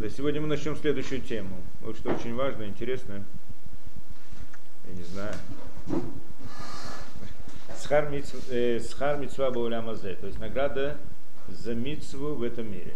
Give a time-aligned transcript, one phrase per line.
[0.00, 1.56] Да, сегодня мы начнем следующую тему.
[1.82, 3.24] Вот что очень важно, интересно.
[4.88, 5.34] Я не знаю.
[7.76, 8.10] Схар
[8.50, 10.98] э, бауляmaзе, то есть награда
[11.48, 12.94] за митцву в этом мире.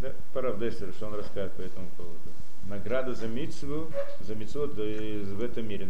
[0.00, 0.56] Да, Парав
[0.94, 2.18] что он расскажет по этому поводу.
[2.66, 3.90] Награда за митцву,
[4.20, 5.86] за митцву в этом мире.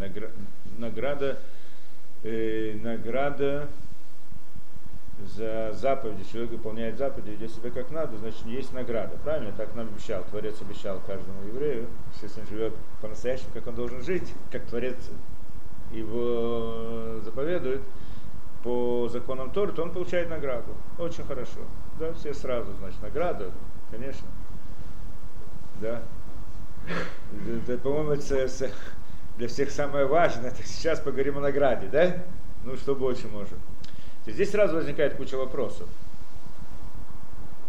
[0.78, 1.38] Награда,
[2.22, 3.68] э, награда
[5.36, 9.16] за заповеди, человек выполняет заповеди, ведет себя как надо, значит, есть награда.
[9.22, 9.52] Правильно?
[9.52, 10.22] Так нам обещал.
[10.24, 11.86] Творец обещал каждому еврею,
[12.20, 14.96] если он живет по-настоящему, как он должен жить, как Творец
[15.92, 17.82] его заповедует
[18.62, 20.74] по законам Торы, то он получает награду.
[20.98, 21.60] Очень хорошо.
[21.98, 23.50] Да, все сразу, значит, награда,
[23.90, 24.26] конечно.
[25.80, 26.02] Да.
[27.66, 28.20] Это, по-моему,
[29.36, 30.52] для всех самое важное.
[30.64, 32.16] Сейчас поговорим о награде, да?
[32.64, 33.58] Ну, что больше может.
[34.26, 35.88] Здесь сразу возникает куча вопросов.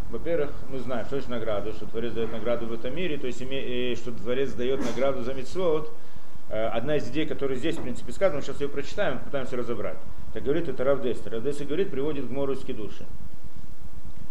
[0.09, 3.39] Во-первых, мы знаем, что есть награду, что Творец дает награду в этом мире, то есть
[3.99, 5.91] что Творец дает награду за митцвот.
[6.49, 9.97] Э, одна из идей, которая здесь, в принципе, сказана, сейчас ее прочитаем, пытаемся разобрать.
[10.33, 11.33] Так говорит это Равдестер.
[11.33, 13.05] Равдестер говорит, приводит к из души.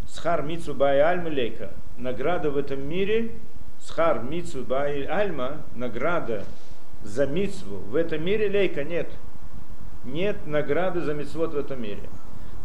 [0.08, 1.72] Схар мицу бай альма лейка.
[1.98, 3.32] Награда в этом мире,
[3.80, 6.44] схар мицу бай альма, награда
[7.02, 9.08] за мицву в этом мире лейка нет
[10.04, 12.02] нет награды за мецвод в этом мире.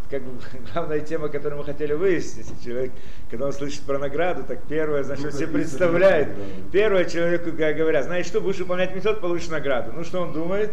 [0.09, 0.41] Как бы
[0.73, 2.47] главная тема, которую мы хотели выяснить.
[2.63, 2.91] Человек,
[3.29, 6.29] когда он слышит про награду, так первое, значит, он себе представляет.
[6.71, 9.91] Первое человеку говорят, знаешь что, будешь выполнять мецвод, получишь награду.
[9.93, 10.71] Ну что он думает?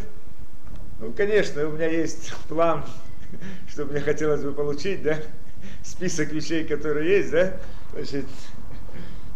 [0.99, 2.85] Ну, конечно, у меня есть план,
[3.69, 5.19] что мне хотелось бы получить, да,
[5.83, 7.53] список вещей, которые есть, да,
[7.93, 8.25] значит,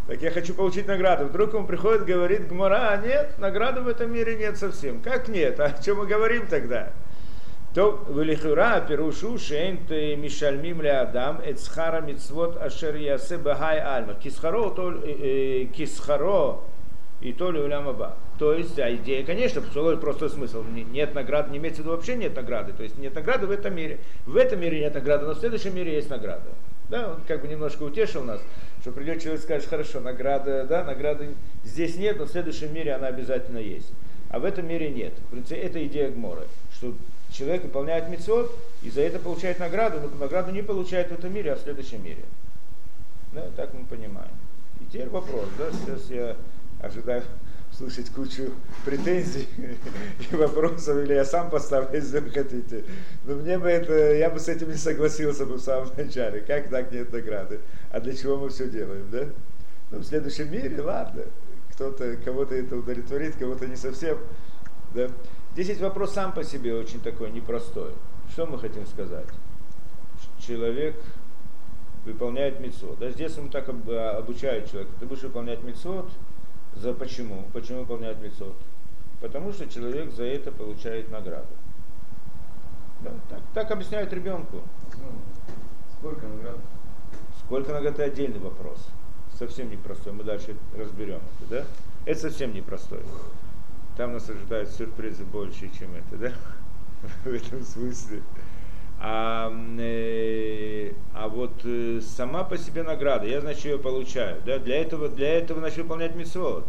[0.06, 1.26] так я хочу получить награду.
[1.26, 5.00] Вдруг он приходит, говорит, Гмара, а нет, награды в этом мире нет совсем.
[5.02, 5.60] Как нет?
[5.60, 6.92] А о чем мы говорим тогда?
[7.74, 14.14] То велихура пирушу шейнт мишальмим ле адам эт схара мицвот ашер ясе бахай альма.
[14.14, 14.92] Кисхаро то
[15.72, 16.60] кисхаро
[17.20, 20.64] и то ли уляма То есть, а идея, конечно, просто смысл.
[20.64, 22.72] Нет награды, не имеется в виду вообще нет награды.
[22.72, 24.00] То есть нет награды в этом мире.
[24.26, 26.50] В этом мире нет награды, но в следующем мире есть награда.
[26.88, 28.40] Да, он как бы немножко утешил нас,
[28.80, 32.94] что придет человек и скажет, хорошо, награда, да, награды здесь нет, но в следующем мире
[32.94, 33.92] она обязательно есть.
[34.28, 35.12] А в этом мире нет.
[35.28, 36.42] В принципе, это идея Гмора,
[36.74, 36.94] что
[37.32, 41.52] человек выполняет мецвод и за это получает награду, но награду не получает в этом мире,
[41.52, 42.24] а в следующем мире.
[43.32, 44.32] Да, так мы понимаем.
[44.80, 46.36] И теперь вопрос, да, сейчас я
[46.80, 47.22] ожидаю
[47.72, 48.52] слушать кучу
[48.84, 49.48] претензий
[50.32, 52.84] и вопросов, или я сам поставлю, если вы хотите.
[53.24, 56.40] Но мне бы это, я бы с этим не согласился бы в самом начале.
[56.40, 57.60] Как так нет награды?
[57.90, 59.26] А для чего мы все делаем, да?
[59.90, 61.22] Ну, в следующем мире, ладно.
[61.72, 64.18] Кто-то, кого-то это удовлетворит, кого-то не совсем.
[64.94, 65.08] Да?
[65.52, 67.92] Здесь есть вопрос сам по себе очень такой непростой.
[68.30, 69.26] Что мы хотим сказать?
[70.38, 70.96] Человек
[72.04, 72.98] выполняет мецод.
[72.98, 74.92] Да, здесь он так обучает человека.
[75.00, 76.10] Ты будешь выполнять мецод.
[76.76, 77.46] За почему?
[77.52, 78.54] Почему выполняет мецод?
[79.20, 81.52] Потому что человек за это получает награду.
[83.00, 84.62] Да, так, так объясняют ребенку.
[85.98, 86.58] Сколько наград?
[87.44, 88.78] Сколько наград это отдельный вопрос.
[89.38, 90.12] Совсем непростой.
[90.12, 91.64] Мы дальше разберем это, да?
[92.06, 93.00] Это совсем непростой.
[93.96, 96.32] Там нас ожидают сюрпризы больше, чем это, да?
[97.24, 98.22] В этом смысле.
[99.02, 104.42] А, э, а вот э, сама по себе награда, я, значит, ее получаю.
[104.44, 104.58] Да?
[104.58, 106.68] Для этого, для этого начал выполнять митцвот.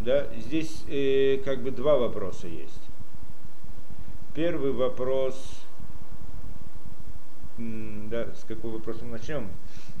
[0.00, 0.26] Да?
[0.34, 2.80] Здесь э, как бы два вопроса есть.
[4.34, 5.62] Первый вопрос,
[7.58, 9.48] да, с какого вопроса мы начнем?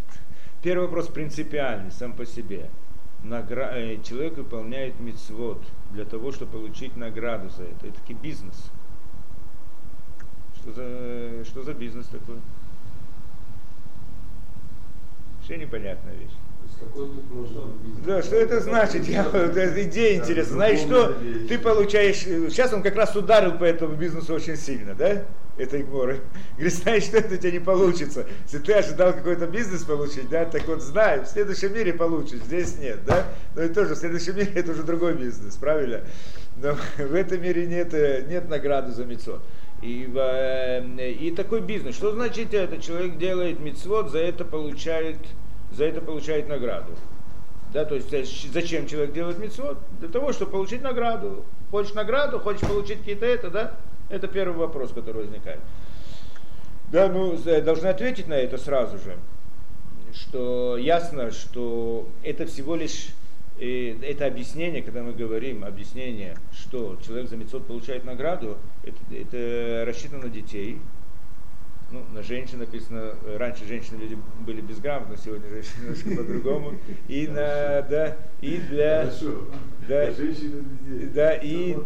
[0.62, 2.70] Первый вопрос принципиальный, сам по себе
[3.24, 3.70] награ...
[3.74, 7.86] Э, человек выполняет мицвод для того, чтобы получить награду за это.
[7.86, 8.70] Это таки бизнес.
[10.56, 12.36] Что за, что за бизнес такой?
[15.38, 16.32] Вообще непонятная вещь.
[18.06, 19.06] Да, что это значит?
[19.06, 20.54] Я, это идея интересна.
[20.54, 21.14] Знаешь что?
[21.48, 22.18] Ты получаешь...
[22.18, 25.24] Сейчас он как раз ударил по этому бизнесу очень сильно, да?
[25.58, 26.20] Этой горы.
[26.54, 28.26] Говорит, знаешь, что это у тебя не получится.
[28.44, 32.78] Если ты ожидал какой-то бизнес получить, да, так вот знай, в следующем мире получишь, здесь
[32.78, 33.26] нет, да.
[33.54, 36.02] Но и тоже в следующем мире это уже другой бизнес, правильно?
[36.56, 37.92] Но в этом мире нет,
[38.28, 39.42] нет награды за мецвод.
[39.82, 41.96] И, э, и такой бизнес.
[41.96, 42.78] Что значит это?
[42.78, 45.16] Человек делает мецвод, за это получает,
[45.72, 46.92] за это получает награду.
[47.72, 48.10] Да, то есть
[48.52, 49.78] зачем человек делает мецвод?
[50.00, 51.44] Для того, чтобы получить награду.
[51.70, 53.76] Хочешь награду, хочешь получить какие-то это, да?
[54.10, 55.60] Это первый вопрос, который возникает.
[56.90, 59.16] Да, ну, должны ответить на это сразу же,
[60.12, 63.10] что ясно, что это всего лишь
[63.60, 69.84] э, это объяснение, когда мы говорим объяснение, что человек за мецод получает награду, это, это
[69.86, 70.80] рассчитано на детей,
[71.92, 74.16] Ну, на женщин написано, раньше женщины люди
[74.46, 76.74] были безграмотны, сегодня женщины немножко по-другому.
[77.08, 79.06] И на, да, и для...
[79.06, 79.46] Хорошо.
[79.88, 81.76] Да, Для да, и,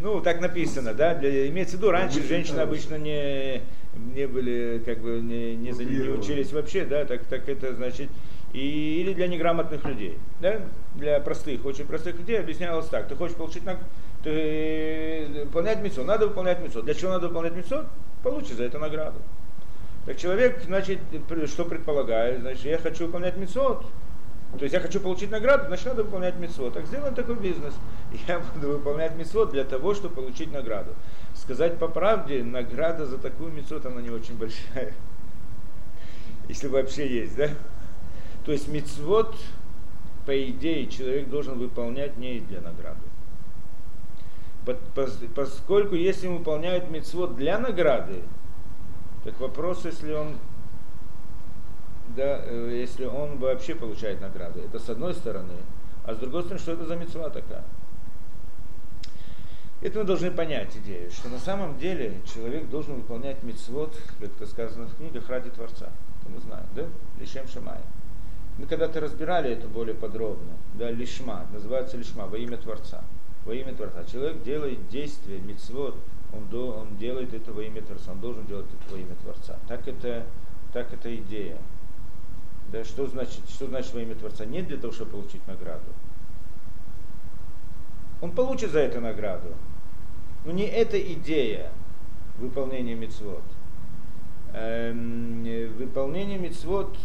[0.00, 3.62] ну, так написано, да, для, имеется в виду, раньше женщины обычно не,
[4.14, 8.10] не были, как бы, не, не, за- не учились вообще, да, так, так это значит,
[8.52, 10.60] и, или для неграмотных людей, да,
[10.94, 13.82] для простых, очень простых людей объяснялось так, ты хочешь получить, наг-
[14.22, 17.86] ты выполнять митцвот, надо выполнять митцвот, для чего надо выполнять митцвот,
[18.22, 19.18] получишь за это награду.
[20.06, 21.00] Так человек, значит,
[21.46, 23.84] что предполагает, значит, я хочу выполнять митцвот,
[24.56, 26.72] то есть я хочу получить награду, значит надо выполнять митцвот.
[26.72, 27.74] Так сделаем такой бизнес.
[28.28, 30.94] Я буду выполнять митцвот для того, чтобы получить награду.
[31.34, 34.94] Сказать по правде, награда за такую митцвот, она не очень большая.
[36.48, 37.48] Если вообще есть, да?
[38.46, 39.36] То есть мицвод,
[40.24, 43.02] по идее, человек должен выполнять не для награды.
[44.64, 48.22] По- пос- Поскольку если он выполняет мицвод для награды,
[49.24, 50.36] так вопрос, если он
[52.16, 54.60] да, э, если он вообще получает награды.
[54.60, 55.54] Это с одной стороны.
[56.04, 57.64] А с другой стороны, что это за мецва такая?
[59.80, 64.46] Это мы должны понять идею, что на самом деле человек должен выполнять мецвод, как это
[64.46, 65.90] сказано в книгах, ради Творца.
[66.20, 66.84] Это мы знаем, да?
[67.20, 67.78] Лишем Шамай.
[68.58, 70.54] Мы когда-то разбирали это более подробно.
[70.74, 73.04] Да, лишма, называется лишма, во имя Творца.
[73.44, 74.04] Во имя Творца.
[74.10, 75.94] Человек делает действие, мецвод,
[76.32, 79.58] он, до, он делает это во имя Творца, он должен делать это во имя Творца.
[79.66, 80.26] Так это,
[80.72, 81.58] так это идея.
[82.70, 84.44] Да, что значит, что значит во имя Творца?
[84.44, 85.90] Не для того, чтобы получить награду.
[88.20, 89.54] Он получит за это награду.
[90.44, 91.72] Но не эта идея
[92.38, 93.42] выполнения мецвод.
[94.52, 95.44] Эм,
[95.76, 96.96] выполнение мецвод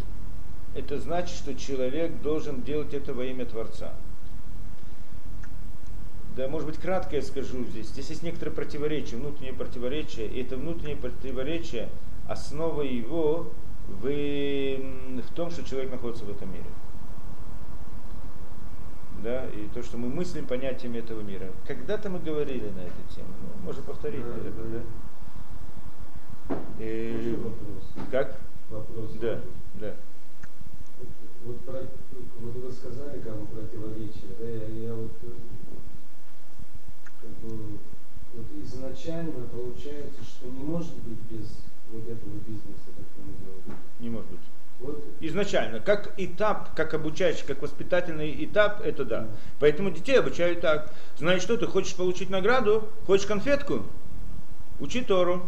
[0.74, 3.94] это значит, что человек должен делать это во имя Творца.
[6.36, 7.88] Да, может быть, кратко я скажу здесь.
[7.88, 10.26] Здесь есть некоторые противоречия, внутренние противоречия.
[10.26, 11.88] И это внутреннее противоречие,
[12.28, 13.52] основа его
[13.88, 16.64] в, в том, что человек находится в этом мире.
[19.22, 21.46] Да, и то, что мы мыслим понятиями этого мира.
[21.66, 23.28] Когда-то мы говорили на эту тему.
[23.40, 24.82] Ну, можно повторить, Да, наверное,
[26.48, 26.56] да?
[26.84, 27.84] И- Еще вопрос.
[28.10, 28.38] как?
[28.70, 29.12] Вопрос.
[29.20, 29.40] Да,
[29.80, 29.94] да.
[30.98, 31.08] Вот,
[31.46, 31.80] вот, про,
[32.40, 35.26] вот вы сказали как противоречие, да, я, я вот э,
[37.48, 41.46] вот изначально получается, что не может быть без
[41.90, 43.82] вот этого бизнеса, как вы говорите.
[44.00, 44.40] Не может быть.
[44.80, 49.28] Вот Изначально, как этап, как обучающий, как воспитательный этап, это да.
[49.60, 50.92] Поэтому детей обучают так.
[51.16, 53.82] Знаешь что, ты хочешь получить награду, хочешь конфетку,
[54.80, 55.42] учи Тору.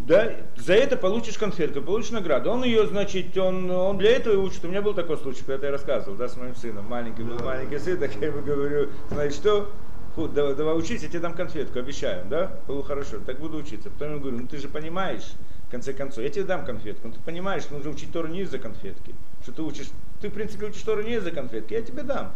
[0.00, 2.50] Да, за это получишь конфетку, получишь награду.
[2.50, 4.64] Он ее, значит, он, он для этого и учит.
[4.64, 6.84] У меня был такой случай, когда я рассказывал, да, с моим сыном.
[6.86, 7.44] Маленький был Да.
[7.44, 9.70] маленький сын, так я ему говорю, знаешь что,
[10.16, 12.52] давай, давай учись, я тебе дам конфетку, обещаю, да?
[12.66, 13.90] Было хорошо, так буду учиться.
[13.90, 15.34] Потом я говорю, ну ты же понимаешь,
[15.68, 18.40] в конце концов, я тебе дам конфетку, но ты понимаешь, что нужно учить Тору не
[18.40, 19.14] из-за конфетки.
[19.42, 19.88] Что ты учишь,
[20.20, 22.32] ты в принципе учишь Тору не из-за конфетки, я тебе дам.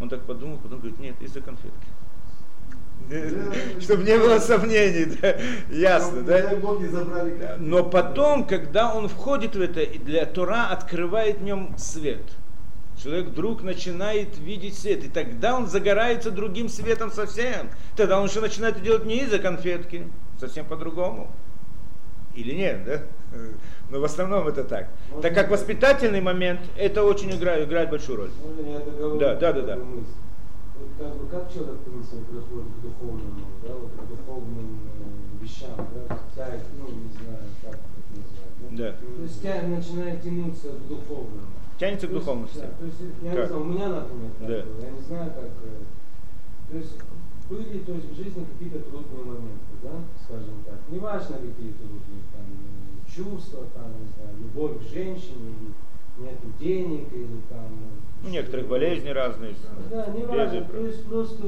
[0.00, 1.86] Он так подумал, потом говорит, нет, из-за конфетки.
[3.80, 5.36] Чтобы не было сомнений, да?
[5.70, 6.50] ясно, да?
[7.58, 12.22] Но потом, когда он входит в это, для Тора открывает в нем свет.
[13.02, 17.70] Человек вдруг начинает видеть свет, и тогда он загорается другим светом совсем.
[17.96, 20.08] Тогда он уже начинает делать не из-за конфетки,
[20.40, 21.30] совсем по-другому.
[22.34, 23.02] Или нет, да?
[23.90, 24.88] Но в основном это так.
[25.22, 28.30] Так как воспитательный момент, это очень играет, играет большую роль.
[28.44, 29.18] можно я договорю?
[29.20, 29.76] Да, да, да, да.
[29.76, 30.04] Вот
[30.98, 34.78] как, бы, как человек, в принципе, приходит к духовному, да, вот к духовным
[35.40, 38.92] э, вещам, да, тянет, ну, не знаю, как это назвать, Да.
[39.16, 41.46] То есть тя- начинает тянуться к духовному.
[41.78, 42.58] Тянется к духовности.
[42.58, 43.40] да, то есть, я Как?
[43.40, 44.62] не знаю, у меня, например, так Да.
[44.64, 45.44] было, я не знаю, как...
[45.44, 46.98] э, То есть
[47.48, 49.92] были то есть, в жизни какие-то трудные моменты, да,
[50.24, 50.74] скажем так.
[50.90, 52.44] Неважно, какие трудные, там,
[53.06, 55.54] чувства, там, не знаю, любовь к женщине,
[56.18, 57.68] нету денег, или там...
[58.24, 59.54] Ну, некоторых болезней разные.
[59.88, 61.42] Да, не беды, важно, то есть просто...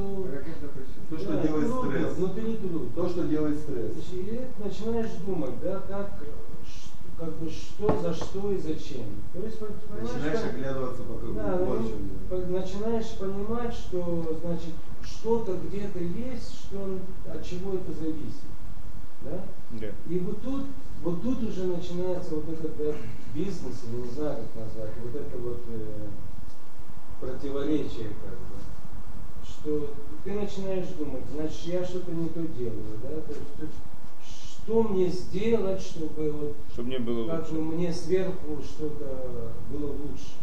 [1.10, 2.16] То, что да, делает трудно, стресс.
[2.16, 2.94] Внутри труд.
[2.94, 3.92] То, что делает стресс.
[4.12, 6.22] И начинаешь думать, да, как,
[7.21, 9.05] как бы, что, за что и зачем.
[9.35, 11.35] То есть, Начинаешь как- оглядываться по кругу.
[11.35, 11.69] да, в
[12.31, 14.75] ну, начинаешь понимать, что значит
[15.05, 16.99] что-то где-то есть, что
[17.31, 18.49] от чего это зависит.
[19.23, 19.45] Да?
[19.73, 19.89] Да.
[20.09, 20.65] И вот тут,
[21.03, 22.95] вот тут уже начинается вот этот да,
[23.35, 26.07] бизнес, я не знаю как назвать, вот это вот э,
[27.21, 28.57] противоречие как бы.
[29.45, 33.11] Что ты начинаешь думать, значит я что-то не то делаю, да?
[33.11, 33.75] То есть,
[34.71, 37.75] что мне сделать, чтобы вот Чтобы мне было как бы лучше.
[37.77, 40.35] мне сверху что-то было лучше.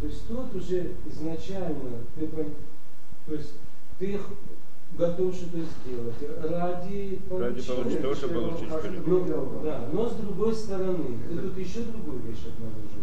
[0.00, 3.54] То есть тут уже изначально ты, то есть
[3.98, 4.20] ты
[4.96, 7.96] готов что-то сделать ради Ради получения.
[8.00, 13.02] того, чтобы получить Ну, да, но с другой стороны, ты тут еще другую вещь обнаружил,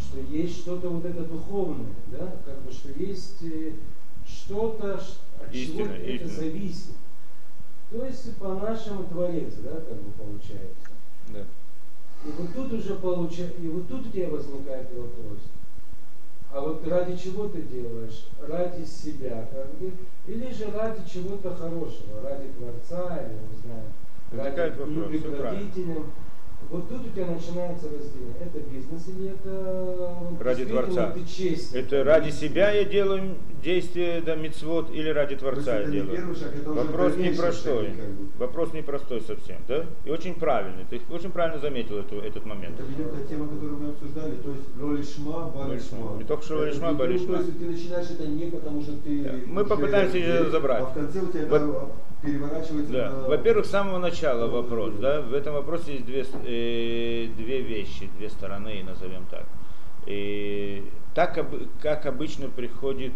[0.00, 3.72] что есть что-то вот это духовное, да, как бы, что есть э,
[4.24, 6.28] что-то, от чего Истина, это истина.
[6.30, 6.92] зависит.
[7.90, 10.90] То есть по-нашему творец, да, как бы получается.
[11.28, 11.40] Да.
[12.24, 15.38] И вот тут уже получается, и вот тут у тебя возникает вопрос.
[16.52, 18.26] А вот ради чего ты делаешь?
[18.46, 19.92] Ради себя, как бы,
[20.26, 23.84] или же ради чего-то хорошего, ради Творца, или, не знаю,
[24.30, 26.04] Возникает ради вопрос, любви к правильно.
[26.70, 28.34] Вот тут у тебя начинается разделение.
[28.40, 31.10] Это бизнес или это вот, Ради Творца.
[31.12, 31.78] ты честен?
[31.78, 36.34] Это ради себя я делаю действие, да, мицвод, или ради Творца я это делаю?
[36.34, 37.86] шаг, это Вопрос непростой.
[37.86, 38.26] шаги, как бы.
[38.38, 39.86] Вопрос непростой совсем, да?
[40.04, 40.84] И очень правильный.
[40.90, 42.78] Ты очень правильно заметил эту, этот момент.
[42.78, 46.16] Это ведет та тема, которую мы обсуждали, то есть лолишма, балишма.
[46.18, 47.36] Не только что лолишма, Это, балишма.
[47.38, 49.22] То есть ты начинаешь это не потому, что ты...
[49.22, 49.32] Да.
[49.46, 50.82] Мы попытаемся есть, это разобрать.
[50.82, 51.88] А в конце у тебя Во- это
[52.22, 53.10] переворачивается Да.
[53.10, 53.28] на...
[53.28, 58.28] Во-первых, с самого начала вопрос, да, в этом вопросе есть две, э, две вещи, две
[58.28, 59.46] стороны, назовем так.
[60.06, 60.84] И
[61.14, 63.12] так, об- как обычно приходит,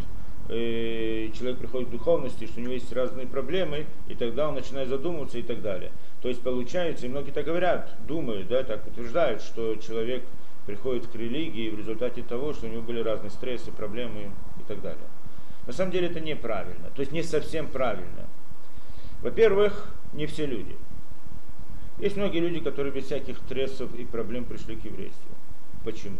[0.49, 4.89] э, человек приходит к духовности, что у него есть разные проблемы, и тогда он начинает
[4.89, 5.91] задумываться и так далее.
[6.21, 10.23] То есть получается, и многие так говорят, думают, да, так утверждают, что человек
[10.67, 14.31] приходит к религии в результате того, что у него были разные стрессы, проблемы
[14.61, 15.03] и так далее.
[15.67, 18.27] На самом деле это неправильно, то есть не совсем правильно.
[19.23, 20.77] Во-первых, не все люди.
[21.99, 25.31] Есть многие люди, которые без всяких стрессов и проблем пришли к еврейству.
[25.85, 26.19] Почему?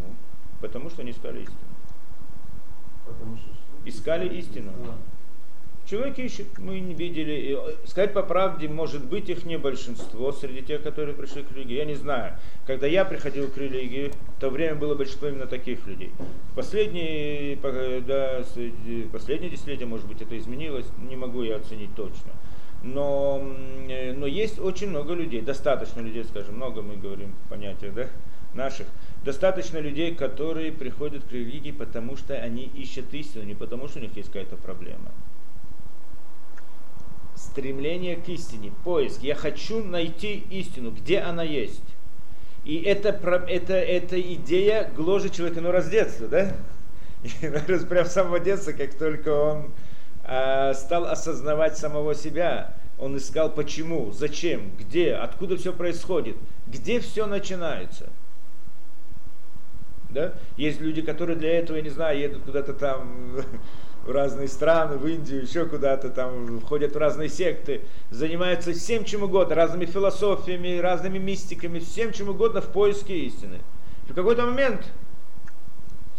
[0.61, 1.57] Потому что они искали истину.
[3.03, 3.89] Что?
[3.89, 4.71] Искали истину.
[4.87, 4.95] А.
[5.85, 7.33] Человек ищет, мы не видели.
[7.33, 11.51] и, э, Сказать по правде, может быть, их не большинство среди тех, которые пришли к
[11.51, 11.73] религии.
[11.75, 12.37] Я не знаю.
[12.65, 16.11] Когда я приходил к религии, в то время было большинство именно таких людей.
[16.55, 18.43] Последние, по- да,
[19.11, 22.31] последние десятилетия, может быть, это изменилось, не могу я оценить точно.
[22.83, 23.41] Но,
[23.87, 28.07] э, но есть очень много людей, достаточно людей, скажем, много мы говорим в да,
[28.53, 28.87] наших,
[29.23, 34.01] достаточно людей, которые приходят к религии, потому что они ищут истину, не потому что у
[34.01, 35.11] них есть какая-то проблема
[37.53, 39.21] стремление к истине, поиск.
[39.21, 41.83] Я хочу найти истину, где она есть.
[42.65, 43.09] И это,
[43.47, 46.55] это, эта идея гложет человека, ну, раз детства, да?
[47.89, 49.71] Прям с самого детства, как только он
[50.23, 56.37] стал осознавать самого себя, он искал почему, зачем, где, откуда все происходит,
[56.67, 58.09] где все начинается.
[60.09, 60.33] Да?
[60.57, 63.37] Есть люди, которые для этого, я не знаю, едут куда-то там
[64.05, 69.23] в разные страны, в Индию, еще куда-то там, входят в разные секты, занимаются всем чем
[69.23, 73.59] угодно, разными философиями, разными мистиками, всем чем угодно в поиске истины.
[74.07, 74.85] И в какой-то момент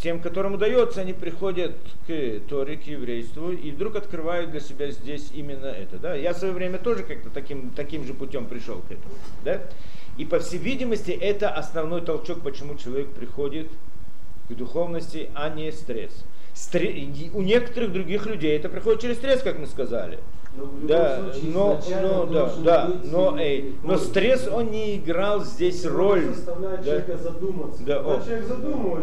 [0.04, 1.73] тем, которым удается, они приходят
[2.06, 5.96] к Торе, к еврейству, и вдруг открывают для себя здесь именно это.
[5.96, 6.14] Да?
[6.14, 9.14] Я в свое время тоже как-то таким, таким же путем пришел к этому.
[9.46, 9.62] Да?
[10.18, 13.66] И по всей видимости, это основной толчок, почему человек приходит
[14.50, 16.12] к духовности, а не стресс.
[16.54, 20.18] Стре- У некоторых других людей это приходит через стресс, как мы сказали.
[20.56, 25.44] Но любом Да, случае но, но, да, да, но, эй, но стресс, он не играл
[25.44, 26.26] здесь роль.
[26.84, 27.02] Да.
[27.80, 28.23] Да, о.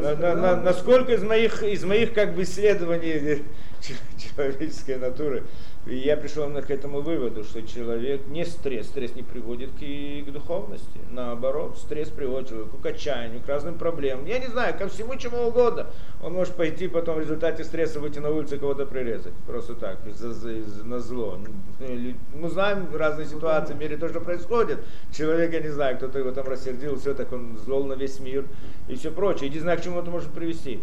[0.02, 3.44] На- на- на- насколько из моих, из моих как бы исследований
[4.18, 5.44] человеческой натуры,
[5.88, 10.32] я пришел к этому выводу, что человек не стресс, стресс не приводит к, и к
[10.32, 11.00] духовности.
[11.10, 14.26] Наоборот, стресс приводит человека к отчаянию, к разным проблемам.
[14.26, 15.88] Я не знаю, ко всему чему угодно.
[16.22, 19.34] Он может пойти потом в результате стресса выйти на улицу и кого-то прирезать.
[19.48, 21.40] Просто так, за- из- на зло.
[21.80, 24.80] Мы знаем разные ситуации в мире, то, что происходит.
[25.12, 28.46] Человек, я не знаю, кто-то его там рассердил, все так он злол на весь мир
[28.88, 29.50] и все прочее.
[29.50, 30.80] И не знаю, к чему это может привести.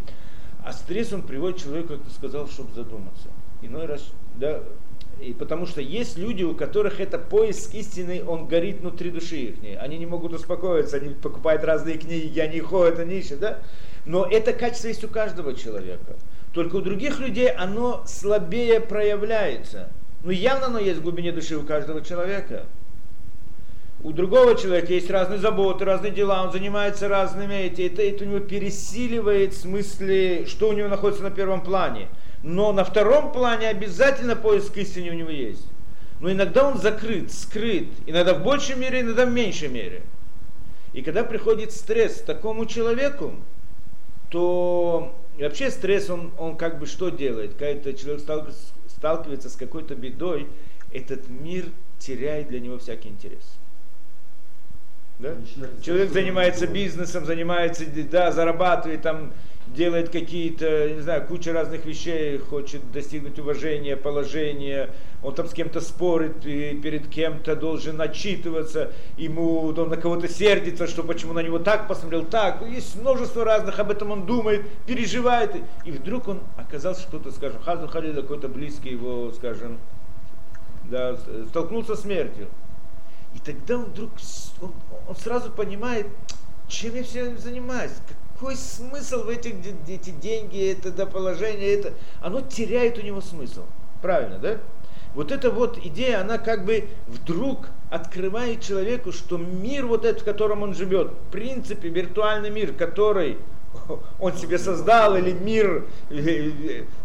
[0.64, 3.28] А стресс он приводит человека, как ты сказал, чтобы задуматься.
[3.62, 4.62] Иной раз, да,
[5.20, 9.54] и потому что есть люди, у которых это поиск истины, он горит внутри души их.
[9.80, 13.58] Они не могут успокоиться, они покупают разные книги, они ходят, они ищут, да?
[14.06, 16.16] Но это качество есть у каждого человека.
[16.52, 19.90] Только у других людей оно слабее проявляется.
[20.24, 22.64] Но явно оно есть в глубине души у каждого человека.
[24.02, 28.28] У другого человека есть разные заботы, разные дела, он занимается разными эти, это, это у
[28.28, 32.06] него пересиливает в смысле, что у него находится на первом плане.
[32.42, 35.66] Но на втором плане обязательно поиск истины у него есть.
[36.20, 40.02] Но иногда он закрыт, скрыт, иногда в большей мере, иногда в меньшей мере.
[40.92, 43.34] И когда приходит стресс такому человеку,
[44.30, 47.54] то и вообще стресс, он, он как бы что делает?
[47.54, 48.22] Когда человек
[48.88, 50.48] сталкивается, с какой-то бедой,
[50.92, 51.66] этот мир
[52.00, 53.58] теряет для него всякий интерес.
[55.20, 55.36] Да?
[55.82, 59.32] Человек занимается бизнесом, занимается, да, зарабатывает там,
[59.74, 64.90] делает какие-то, не знаю, куча разных вещей, хочет достигнуть уважения, положения,
[65.22, 70.86] он там с кем-то спорит, и перед кем-то должен отчитываться, ему он на кого-то сердится,
[70.86, 72.62] что почему на него так посмотрел, так.
[72.68, 75.54] Есть множество разных, об этом он думает, переживает.
[75.84, 79.78] И вдруг он оказался что-то, скажем, Хазу Халида, какой-то близкий его, скажем,
[80.84, 81.16] да,
[81.48, 82.48] столкнулся с смертью.
[83.34, 84.10] И тогда он вдруг,
[84.62, 84.72] он,
[85.08, 86.06] он сразу понимает,
[86.68, 87.92] чем я все занимаюсь,
[88.38, 89.54] какой смысл в этих
[89.88, 93.64] эти деньги, это да, положение, это, оно теряет у него смысл.
[94.00, 94.58] Правильно, да?
[95.14, 100.24] Вот эта вот идея, она как бы вдруг открывает человеку, что мир вот этот, в
[100.24, 103.38] котором он живет, в принципе, виртуальный мир, который
[104.18, 105.86] он себе создал, или мир,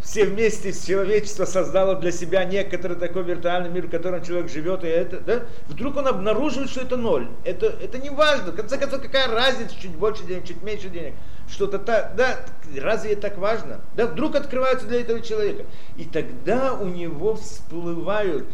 [0.01, 4.83] все вместе с человечеством создало для себя некоторый такой виртуальный мир, в котором человек живет,
[4.83, 7.27] и это, да, вдруг он обнаруживает, что это ноль.
[7.43, 8.51] Это, это не важно.
[8.51, 11.13] В конце концов, какая разница, чуть больше денег, чуть меньше денег.
[11.47, 12.39] Что-то так, да,
[12.81, 13.81] разве это так важно?
[13.95, 15.65] Да, вдруг открывается для этого человека.
[15.97, 18.45] И тогда у него всплывают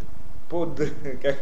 [0.49, 0.81] под,
[1.21, 1.37] как,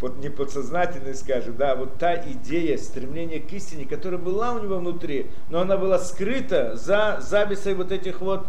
[0.00, 5.26] под неподсознательный, скажем, да, вот та идея, стремление к истине, которая была у него внутри,
[5.50, 8.46] но она была скрыта за завесой вот этих вот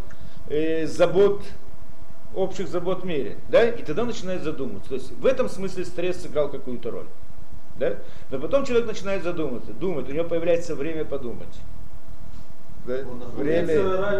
[0.47, 1.43] э, забот,
[2.35, 4.89] общих забот в мире, да, и тогда он начинает задумываться.
[4.89, 7.07] То есть в этом смысле стресс сыграл какую-то роль,
[7.77, 7.97] да,
[8.31, 11.59] но потом человек начинает задумываться, думает, у него появляется время подумать.
[12.85, 12.95] Да,
[13.37, 13.73] время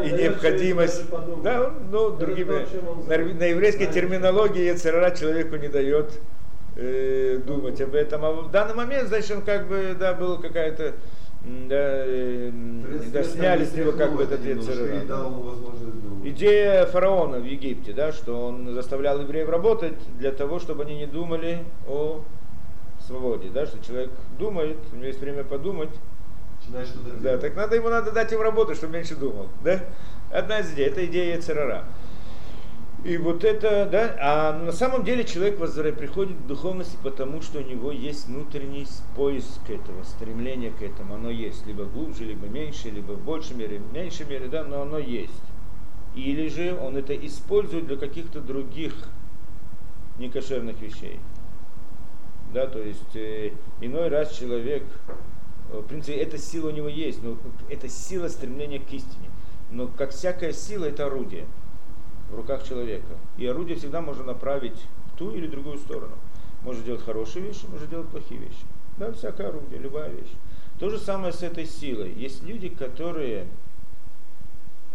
[0.03, 1.03] и необходимость.
[1.43, 2.65] Да, ну, другими,
[3.08, 6.22] на, на еврейской терминологии Яцерара человеку не дает
[6.77, 8.24] э, думать об этом.
[8.24, 10.93] А в данный момент, значит, он как бы, да, была какая-то,
[11.43, 12.51] да, э,
[13.12, 15.01] да сняли с него как бы этот Ецерара.
[16.24, 21.05] Идея фараона в Египте, да, что он заставлял евреев работать для того, чтобы они не
[21.05, 22.22] думали о
[23.05, 25.89] свободе, да, что человек думает, у него есть время подумать.
[27.22, 29.84] Да, так надо ему надо дать им работу, чтобы меньше думал, да?
[30.32, 31.86] Одна из идей, это идея Церара.
[33.03, 37.62] И вот это, да, а на самом деле человек приходит к духовности, потому что у
[37.62, 43.12] него есть внутренний поиск этого, стремление к этому, оно есть, либо глубже, либо меньше, либо
[43.12, 45.33] в большей мере, в меньшей мере, да, но оно есть.
[46.16, 48.94] Или же он это использует для каких-то других
[50.18, 51.20] некошерных вещей.
[52.53, 54.83] Да, то есть э, иной раз человек,
[55.81, 57.38] в принципе, эта сила у него есть, но
[57.70, 59.29] это сила стремления к истине.
[59.72, 61.46] Но как всякая сила, это орудие
[62.29, 63.18] в руках человека.
[63.38, 66.16] И орудие всегда можно направить в ту или другую сторону.
[66.64, 68.64] Может делать хорошие вещи, может делать плохие вещи.
[68.98, 70.31] Да, всякое орудие, любая вещь.
[70.79, 72.14] То же самое с этой силой.
[72.14, 73.48] Есть люди, которые,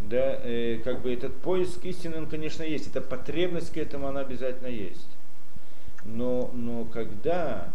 [0.00, 2.88] да, э, как бы этот поиск истины, он, конечно, есть.
[2.88, 5.08] Эта потребность к этому, она обязательно есть.
[6.04, 7.72] Но, но когда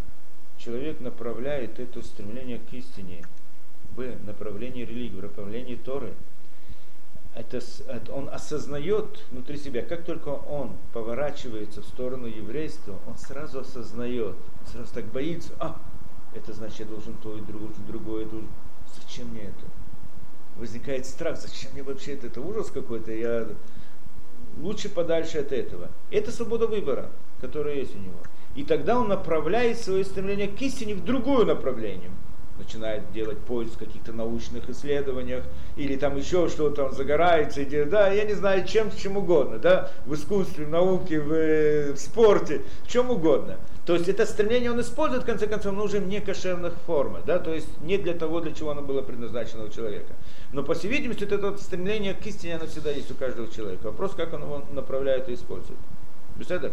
[0.63, 3.25] человек направляет это стремление к истине
[3.95, 6.13] в направлении религии, в направлении Торы,
[7.35, 13.59] это, это, он осознает внутри себя, как только он поворачивается в сторону еврейства, он сразу
[13.59, 15.79] осознает, он сразу так боится, а,
[16.33, 18.27] это значит, я должен то и другое, другое,
[19.01, 19.65] зачем мне это?
[20.57, 23.47] Возникает страх, зачем мне вообще это, это ужас какой-то, я
[24.59, 25.89] лучше подальше от этого.
[26.11, 27.09] Это свобода выбора,
[27.41, 28.19] которая есть у него.
[28.55, 32.11] И тогда он направляет свое стремление к истине в другое направление
[32.57, 35.43] начинает делать поиск в каких-то научных исследованиях,
[35.75, 39.91] или там еще что-то, он загорается, и, да, я не знаю, чем, чем угодно, да,
[40.05, 43.57] в искусстве, в науке, в, в спорте, в чем угодно.
[43.85, 47.39] То есть это стремление он использует, в конце концов, но уже в некошерных формах, да,
[47.39, 50.13] то есть не для того, для чего оно было предназначено у человека.
[50.53, 53.87] Но, по всей видимости, это вот стремление к истине, оно всегда есть у каждого человека.
[53.87, 55.79] Вопрос, как он его направляет и использует.
[56.37, 56.71] Беседа?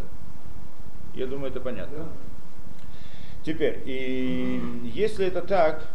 [1.15, 2.09] Я думаю, это понятно.
[3.45, 5.89] Теперь, и если это так,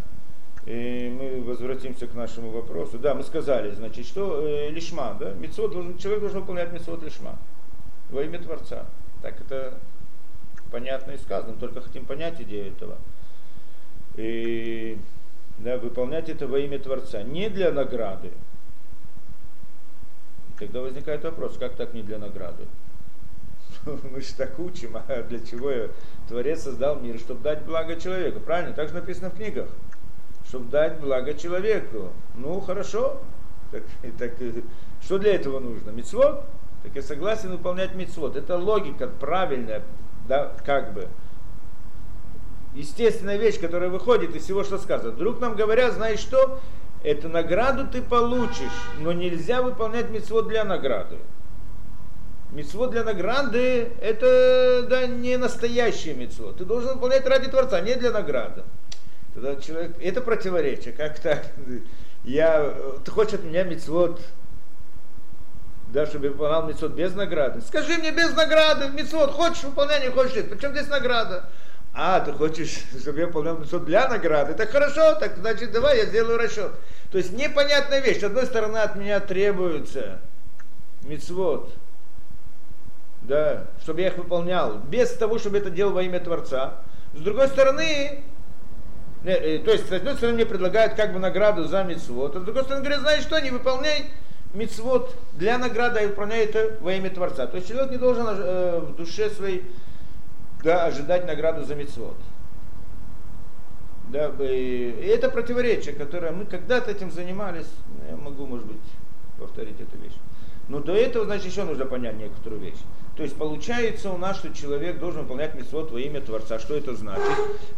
[0.65, 2.97] и мы возвратимся к нашему вопросу.
[2.97, 7.37] Да, мы сказали, значит, что э, лишма, да, митцвот должен, человек должен выполнять митцвот лишма
[8.09, 8.85] во имя Творца.
[9.21, 9.77] Так это
[10.71, 12.97] понятно и сказано, только хотим понять идею этого.
[14.15, 14.97] И
[15.59, 18.31] да, выполнять это во имя Творца, не для награды.
[20.57, 22.65] Тогда возникает вопрос, как так не для награды?
[24.11, 25.91] мы же так учим, а для чего
[26.27, 28.39] Творец создал мир, чтобы дать благо человеку.
[28.39, 28.73] Правильно?
[28.73, 29.67] Так же написано в книгах.
[30.47, 32.11] Чтобы дать благо человеку.
[32.35, 33.21] Ну, хорошо.
[33.71, 33.83] Так,
[34.17, 34.33] так,
[35.01, 35.91] что для этого нужно?
[35.91, 36.43] Мецвод?
[36.83, 38.35] Так я согласен выполнять мецвод.
[38.35, 39.83] Это логика правильная,
[40.27, 41.07] да, как бы.
[42.75, 45.11] Естественная вещь, которая выходит из всего, что сказано.
[45.11, 46.59] Вдруг нам говорят, знаешь что,
[47.03, 48.67] эту награду ты получишь,
[48.99, 51.17] но нельзя выполнять мецвод для награды.
[52.55, 56.57] Мецвод для награды– это да, не настоящее мецвод.
[56.57, 58.63] Ты должен выполнять ради Творца, не для награды.
[59.33, 61.45] Тогда человек, это противоречие, как так?
[62.23, 64.21] я, ты хочешь от меня мецвод,
[65.89, 67.59] да, чтобы я выполнял мецвод без награды.
[67.59, 71.49] Скажи мне без награды, мецвод, хочешь выполнять, не хочешь, причем здесь награда?
[71.93, 74.53] А, ты хочешь, чтобы я выполнял мецвод для награды?
[74.53, 76.71] Так хорошо, так значит давай я сделаю расчет.
[77.11, 78.21] То есть непонятная вещь.
[78.21, 80.21] С одной стороны от меня требуется
[81.03, 81.73] мецвод,
[83.27, 86.75] да, чтобы я их выполнял, без того, чтобы это делал во имя Творца.
[87.13, 88.23] С другой стороны,
[89.23, 92.43] э, то есть, с одной стороны, мне предлагают как бы награду за мецвод, а с
[92.43, 94.05] другой стороны, говорят, знаешь что, не выполняй
[94.53, 97.47] мецвод для награды, а выполняй это во имя Творца.
[97.47, 99.65] То есть человек не должен э, в душе своей
[100.63, 102.17] да, ожидать награду за мецвод.
[104.09, 107.67] Да, и это противоречие, которое мы когда-то этим занимались,
[108.09, 108.77] я могу, может быть,
[109.39, 110.13] повторить эту вещь.
[110.67, 112.79] Но до этого, значит, еще нужно понять некоторую вещь.
[113.15, 116.59] То есть получается у нас, что человек должен выполнять митцвот во имя Творца.
[116.59, 117.23] Что это значит?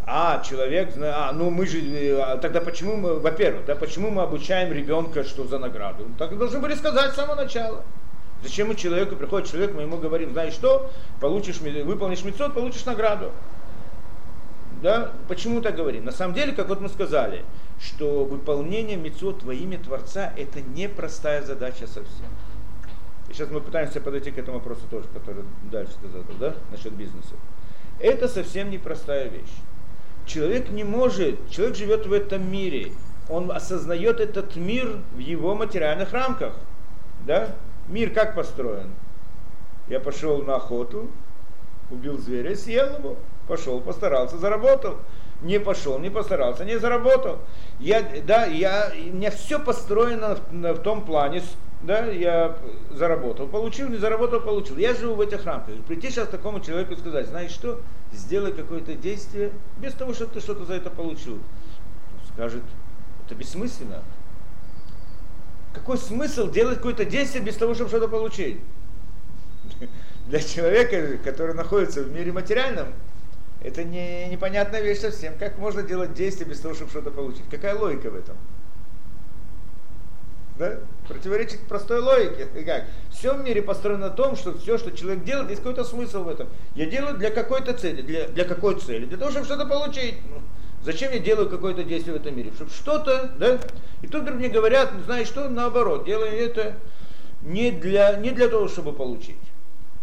[0.06, 1.80] А, человек, а, ну мы же,
[2.20, 6.08] а, тогда почему мы, во-первых, да, почему мы обучаем ребенка, что за награду?
[6.18, 7.84] Так должны были сказать с самого начала.
[8.42, 13.32] Зачем мы человеку, приходит человек, мы ему говорим, знаешь что, получишь, выполнишь митцвот, получишь награду.
[14.82, 15.12] Да?
[15.28, 16.06] Почему так говорим?
[16.06, 17.44] На самом деле, как вот мы сказали,
[17.80, 22.28] что выполнение митцвот во имя Творца это непростая задача совсем.
[23.30, 26.94] И сейчас мы пытаемся подойти к этому вопросу тоже, который дальше ты задал, да, насчет
[26.94, 27.36] бизнеса.
[28.00, 29.54] Это совсем непростая вещь.
[30.26, 32.92] Человек не может, человек живет в этом мире,
[33.30, 36.54] он осознает этот мир в его материальных рамках.
[37.26, 37.56] Да?
[37.88, 38.92] Мир как построен?
[39.88, 41.10] Я пошел на охоту,
[41.90, 44.98] убил зверя, съел его, пошел, постарался, заработал.
[45.42, 47.40] Не пошел, не постарался, не заработал.
[47.80, 51.44] Я, да, я, у меня все построено в, в том плане,
[51.82, 52.58] да, я
[52.92, 54.78] заработал, получил, не заработал, получил.
[54.78, 55.76] Я живу в этих рамках.
[55.88, 60.40] Прийти сейчас такому человеку и сказать, знаешь что, сделай какое-то действие без того, чтобы ты
[60.40, 61.40] что-то за это получил.
[62.34, 62.64] Скажет,
[63.26, 64.04] это бессмысленно.
[65.74, 68.60] Какой смысл делать какое-то действие без того, чтобы что-то получить?
[70.28, 72.88] Для человека, который находится в мире материальном,
[73.62, 75.38] это не, непонятная вещь совсем.
[75.38, 77.48] Как можно делать действие без того, чтобы что-то получить?
[77.52, 78.36] Какая логика в этом?
[80.58, 80.80] Да?
[81.08, 82.48] Противоречит простой логике.
[82.66, 82.86] Как?
[83.12, 86.28] Все в мире построено на том, что все, что человек делает, есть какой-то смысл в
[86.28, 86.48] этом.
[86.76, 88.02] Я делаю для какой-то цели.
[88.02, 89.06] Для, для какой цели?
[89.06, 90.16] Для того, чтобы что-то получить.
[90.30, 90.42] Ну,
[90.84, 92.52] зачем я делаю какое-то действие в этом мире?
[92.54, 93.60] Чтобы что-то, да?
[94.02, 96.76] И тут мне говорят, ну, знаешь что, наоборот, делаю это
[97.42, 99.38] не для, не для того, чтобы получить.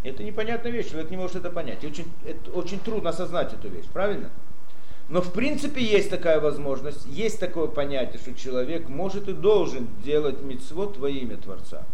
[0.02, 1.84] Это непонятная вещь, человек не может это понять.
[1.84, 4.30] И очень, это, очень трудно осознать эту вещь, правильно?
[5.08, 10.42] Но в принципе есть такая возможность, есть такое понятие, что человек может и должен делать
[10.42, 11.84] мицвод во имя Творца.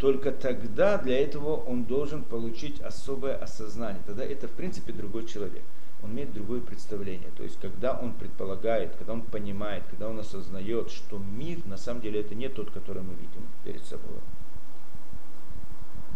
[0.00, 4.02] Только тогда для этого он должен получить особое осознание.
[4.06, 5.62] Тогда это в принципе другой человек.
[6.02, 7.30] Он имеет другое представление.
[7.36, 12.00] То есть когда он предполагает, когда он понимает, когда он осознает, что мир на самом
[12.00, 14.18] деле это не тот, который мы видим перед собой.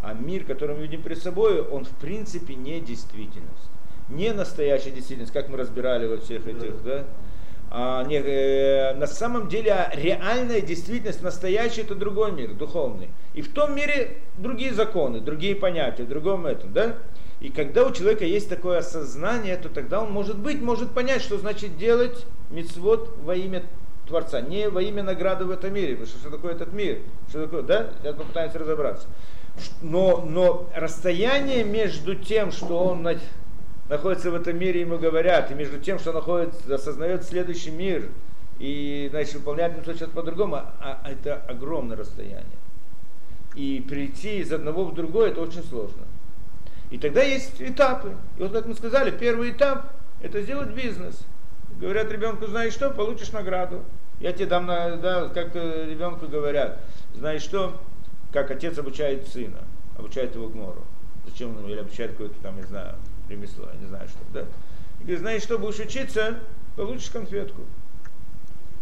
[0.03, 3.71] А мир, который мы видим перед собой, он в принципе не действительность
[4.13, 7.05] не настоящая действительность, как мы разбирали во всех этих, да,
[7.75, 13.09] а, не, э, на самом деле а реальная действительность, настоящий это другой мир, духовный.
[13.33, 16.97] И в том мире другие законы, другие понятия, в другом этом, да?
[17.41, 21.39] И когда у человека есть такое осознание, то тогда он может быть, может понять, что
[21.39, 23.63] значит делать мицвод во имя
[24.07, 26.99] Творца, не во имя награды в этом мире, потому что что такое этот мир,
[27.31, 27.89] что такое, да?
[28.03, 29.07] Сейчас попытаемся разобраться.
[29.81, 33.03] Но, но расстояние между тем, что он
[33.89, 38.09] находится в этом мире, ему говорят, и между тем, что находится, осознает следующий мир,
[38.59, 42.45] и, значит, выполняет что сейчас по-другому, а, а это огромное расстояние.
[43.55, 46.03] И прийти из одного в другое, это очень сложно.
[46.91, 48.15] И тогда есть этапы.
[48.39, 49.93] И вот как мы сказали, первый этап–
[50.23, 51.21] это сделать бизнес.
[51.81, 53.83] Говорят ребенку, знаешь что, получишь награду.
[54.21, 56.81] Я тебе дам, на, да, как ребенку говорят,
[57.15, 57.81] знаешь что,
[58.33, 59.59] как отец обучает сына,
[59.99, 60.85] обучает его гмору.
[61.27, 62.95] Зачем он, или обучает какой-то там, не знаю,
[63.29, 64.41] ремесло, я не знаю что, да?
[65.01, 66.39] И говорит, знаешь что, будешь учиться,
[66.77, 67.63] получишь конфетку.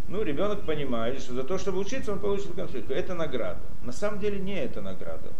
[0.08, 2.92] Ну, ребенок понимает, что за то, чтобы учиться, он получит конфетку.
[2.92, 3.60] Это награда.
[3.82, 5.32] На самом деле не это награда.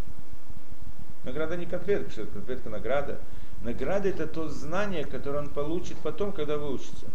[1.25, 3.19] Награда не конфетка, что это конфетка награда.
[3.63, 7.05] Награда это то знание, которое он получит потом, когда выучится.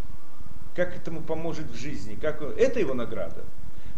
[0.74, 2.14] Как этому поможет в жизни.
[2.14, 2.50] Как он...
[2.58, 3.42] Это его награда.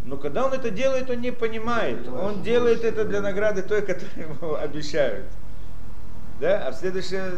[0.05, 2.09] Но когда он это делает, он не понимает.
[2.09, 5.27] Он делает это для награды той, которую ему обещают.
[6.41, 6.69] Да?
[6.69, 7.33] А в следующее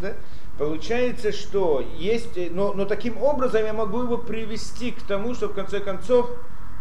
[0.00, 0.14] да?
[0.58, 5.54] Получается, что есть, но, но таким образом я могу его привести к тому, что в
[5.54, 6.30] конце концов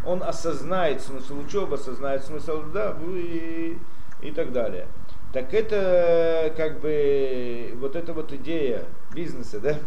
[0.06, 3.78] он осознает смысл учебы, осознает смысл да, и,
[4.22, 4.88] и так далее.
[5.32, 9.78] Так это как бы вот эта вот идея бизнеса, да,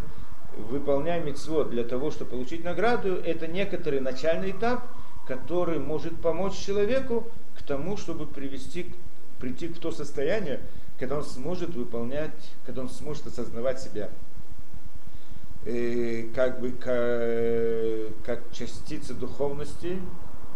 [0.57, 4.87] выполняя мецвод для того, чтобы получить награду, это некоторый начальный этап,
[5.27, 8.95] который может помочь человеку к тому, чтобы привести,
[9.40, 10.61] прийти к то состояние,
[10.98, 12.31] когда он сможет выполнять,
[12.64, 14.09] когда он сможет осознавать себя
[15.64, 19.98] э, как бы как, как частица духовности,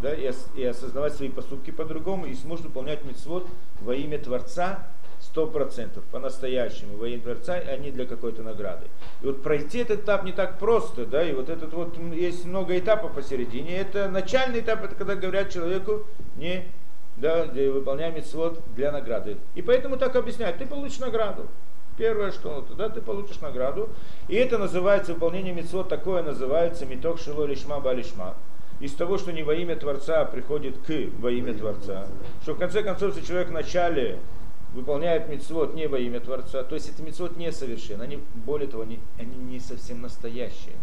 [0.03, 3.47] да, и, и осознавать свои поступки по-другому, и сможет выполнять мецвод
[3.81, 4.87] во имя Творца
[5.21, 8.87] сто процентов, по-настоящему, во имя Творца, а не для какой-то награды.
[9.23, 12.79] И вот пройти этот этап не так просто, да, и вот этот вот, есть много
[12.79, 13.77] этапов посередине.
[13.77, 16.05] Это начальный этап, это когда говорят человеку,
[16.37, 16.67] не,
[17.17, 19.39] да, выполняй мецвод для награды.
[19.55, 21.47] И поэтому так объясняют, ты получишь награду.
[21.97, 23.89] Первое, что тогда ты получишь награду.
[24.29, 28.35] И это называется выполнение мецвод, такое называется меток шило лишма балишма
[28.81, 32.07] из того, что не во имя Творца приходит к во имя Творца,
[32.43, 34.19] что в конце концов, если человек вначале
[34.75, 39.01] выполняет мецвод не во имя Творца, то есть это мецвод несовершен, они, более того, они,
[39.19, 40.75] они не совсем настоящие.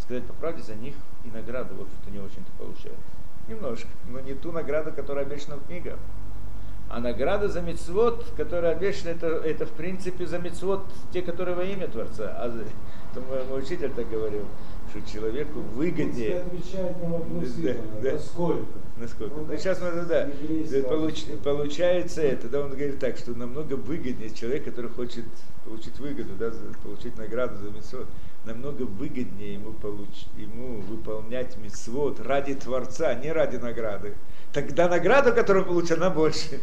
[0.00, 0.94] Сказать по правде, за них
[1.24, 2.98] и награду, в общем-то, не очень-то получают.
[3.52, 5.98] Немножко, но не ту награду, которая обещана в книгах.
[6.88, 11.64] А награда за мецвод, которая обещана, это, это в принципе за мецвод те, которые во
[11.64, 12.34] имя Творца.
[12.36, 14.44] А это мой, мой учитель так говорил
[14.92, 16.40] что человеку выгоднее.
[16.40, 18.66] отвечает на вопрос да, да, насколько.
[18.98, 19.34] Насколько.
[19.36, 20.28] Ну, сейчас мы, да,
[20.88, 25.24] получ, получается это, да, он говорит так, что намного выгоднее человек, который хочет
[25.64, 28.06] получить выгоду, да, получить награду за митцвот,
[28.44, 34.14] намного выгоднее ему, получ, ему выполнять митцвот ради Творца, не ради награды.
[34.52, 36.60] Тогда награду, которую получит, она больше.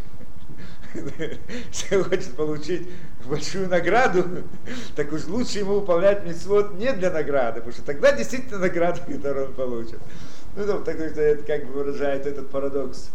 [0.93, 2.89] Если хочет получить
[3.25, 4.23] большую награду,
[4.95, 9.47] так уж лучше ему выполнять митцвот не для награды, потому что тогда действительно награда, которую
[9.47, 9.99] он получит.
[10.55, 13.11] Ну, там, так, это как бы выражает этот парадокс,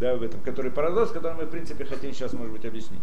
[0.00, 3.02] да, в этом, который парадокс, который мы, в принципе, хотим сейчас, может быть, объяснить.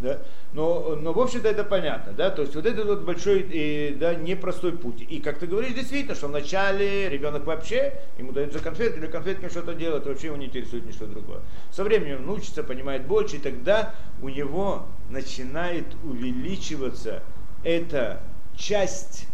[0.00, 0.18] Да?
[0.52, 2.12] Но, но, в общем-то, это понятно.
[2.12, 2.30] Да?
[2.30, 5.02] То есть вот этот вот большой, и, да, непростой путь.
[5.08, 9.48] И как ты говоришь, действительно, что вначале ребенок вообще, ему дают за конфетки, или конфетками
[9.48, 11.40] что-то делать, вообще его не интересует ничто другое.
[11.70, 17.22] Со временем он учится, понимает больше, и тогда у него начинает увеличиваться
[17.62, 18.20] эта
[18.56, 19.26] часть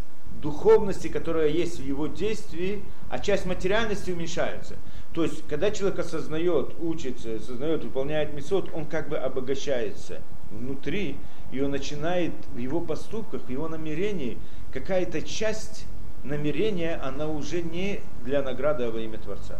[0.43, 4.77] духовности, которая есть в его действии, а часть материальности уменьшается.
[5.15, 11.17] То есть, когда человек осознает, учится, осознает, выполняет мисот, он как бы обогащается внутри,
[11.53, 14.39] и он начинает в его поступках, в его намерении,
[14.73, 15.87] какая-то часть
[16.25, 19.59] намерения, она уже не для награды, а во имя Творца.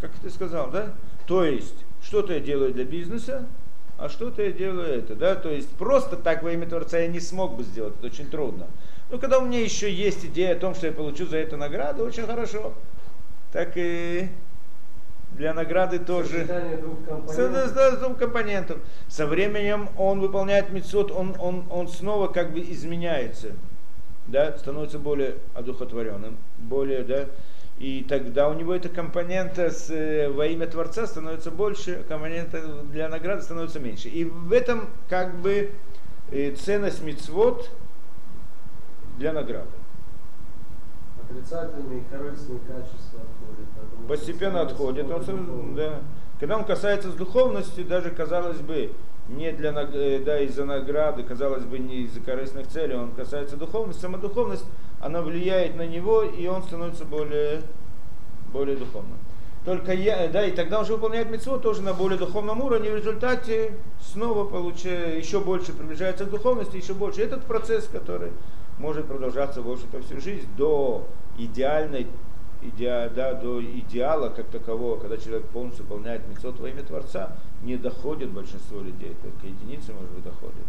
[0.00, 0.94] Как ты сказал, да?
[1.26, 3.46] То есть, что-то я делаю для бизнеса,
[3.98, 5.34] а что-то я делаю это, да?
[5.34, 8.66] То есть, просто так во имя Творца я не смог бы сделать, это очень трудно.
[9.10, 12.04] Но когда у меня еще есть идея о том, что я получу за это награду,
[12.04, 12.74] очень хорошо.
[13.52, 14.28] Так и
[15.36, 16.44] для награды тоже.
[16.80, 18.00] двух компонентов.
[18.00, 18.78] двух компонентов.
[19.08, 23.52] Со временем он выполняет мецод, он, он, он снова как бы изменяется,
[24.26, 27.26] да, становится более одухотворенным, более, да,
[27.78, 33.08] и тогда у него эта компонента с, э, во имя Творца становится больше, компонента для
[33.08, 34.08] награды становится меньше.
[34.08, 35.72] И в этом как бы
[36.30, 37.68] э, ценность мецвод
[39.18, 39.70] для награды.
[41.28, 43.11] Отрицательные и корыстные качества
[44.08, 45.10] постепенно отходит.
[45.10, 46.00] Он, да.
[46.40, 48.90] Когда он касается с духовности, даже казалось бы,
[49.28, 54.02] не для, э, да, из-за награды, казалось бы, не из-за корыстных целей, он касается духовности,
[54.02, 54.64] сама духовность,
[55.00, 57.62] она влияет на него, и он становится более,
[58.52, 59.18] более духовным.
[59.64, 62.92] Только я, да, и тогда он уже выполняет митцву тоже на более духовном уровне, и
[62.92, 67.22] в результате снова получает, еще больше приближается к духовности, еще больше.
[67.22, 68.32] Этот процесс, который
[68.78, 71.06] может продолжаться, в общем-то, всю жизнь до
[71.38, 72.08] идеальной
[72.62, 77.76] идеа, да, до идеала как такового, когда человек полностью выполняет мецот во имя Творца, не
[77.76, 80.64] доходит большинство людей, только единицы, может быть, доходят.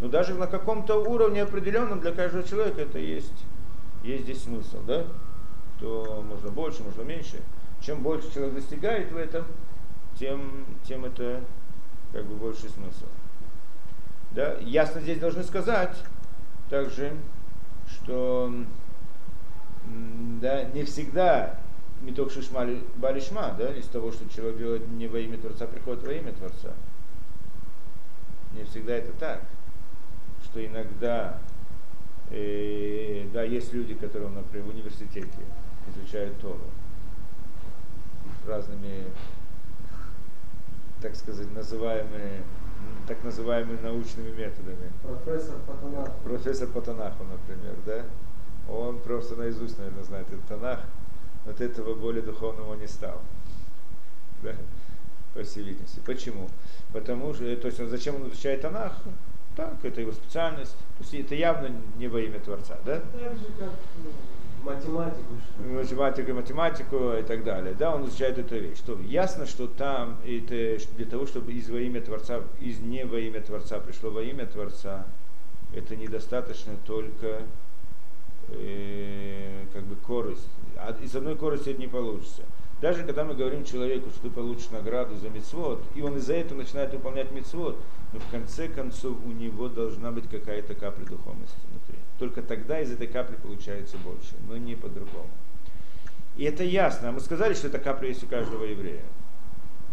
[0.00, 3.44] Но даже на каком-то уровне определенном для каждого человека это есть,
[4.02, 5.04] есть здесь смысл, да?
[5.80, 7.40] То можно больше, можно меньше.
[7.80, 9.44] Чем больше человек достигает в этом,
[10.18, 11.42] тем, тем это
[12.12, 13.06] как бы больше смысл.
[14.32, 14.56] Да?
[14.60, 15.96] Ясно здесь должны сказать
[16.68, 17.12] также,
[17.86, 18.52] что
[20.40, 21.58] да, не всегда
[22.02, 26.12] меток шишма балишма, да, из того, что человек делает не во имя Творца, приходит во
[26.12, 26.72] имя Творца.
[28.54, 29.42] Не всегда это так,
[30.44, 31.38] что иногда,
[32.30, 35.28] э, да, есть люди, которые, например, в университете
[35.94, 36.60] изучают Тору
[38.46, 39.04] разными,
[41.00, 42.42] так сказать, называемыми
[43.06, 44.92] так называемыми научными методами.
[45.02, 46.12] Профессор Патанаху.
[46.22, 48.04] Профессор Патанаху, например, да?
[48.68, 50.80] Он просто наизусть, наверное, знает этот Танах,
[51.46, 53.20] от этого более духовного не стал.
[54.42, 54.54] Да?
[55.34, 56.00] По всей видимости.
[56.04, 56.48] Почему?
[56.92, 58.96] Потому что, то есть, зачем он изучает Танах?
[59.56, 60.76] Так, это его специальность.
[60.98, 63.00] То есть это явно не во имя Творца, да?
[63.00, 63.70] Так же, как
[64.04, 64.10] ну,
[64.62, 65.34] математику.
[65.58, 67.74] математику, математику и так далее.
[67.74, 68.78] Да, он изучает эту вещь.
[68.78, 73.18] Что ясно, что там это для того, чтобы из во имя Творца, из не во
[73.18, 75.06] имя Творца пришло во имя Творца,
[75.74, 77.42] это недостаточно только
[78.50, 80.48] э, как бы корость.
[80.76, 82.42] А из одной корости это не получится.
[82.80, 86.58] Даже когда мы говорим человеку, что ты получишь награду за мецвод, и он из-за этого
[86.58, 87.76] начинает выполнять мецвод,
[88.12, 91.96] но в конце концов у него должна быть какая-то капля духовности внутри.
[92.18, 95.30] Только тогда из этой капли получается больше, но не по-другому.
[96.36, 97.10] И это ясно.
[97.10, 99.04] Мы сказали, что эта капля есть у каждого еврея.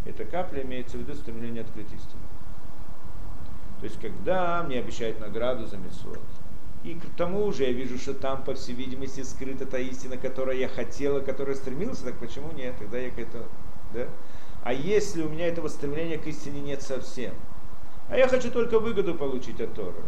[0.06, 2.22] Эта капля имеется в виду стремление открыть истину.
[3.80, 6.20] То есть, когда мне обещают награду за мецвод,
[6.86, 10.56] и к тому же я вижу, что там, по всей видимости, скрыта та истина, которая
[10.56, 12.76] я хотела, которая стремился, так почему нет?
[12.78, 13.46] Тогда я к этому,
[13.92, 14.08] да?
[14.64, 17.34] А если у меня этого стремления к истине нет совсем,
[18.08, 20.04] а я хочу только выгоду получить от Тора,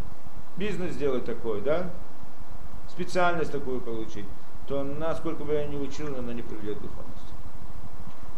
[0.56, 1.90] бизнес сделать такой, да,
[2.88, 4.26] специальность такую получить,
[4.68, 7.34] то насколько бы я ни учил, она не приведет к духовности.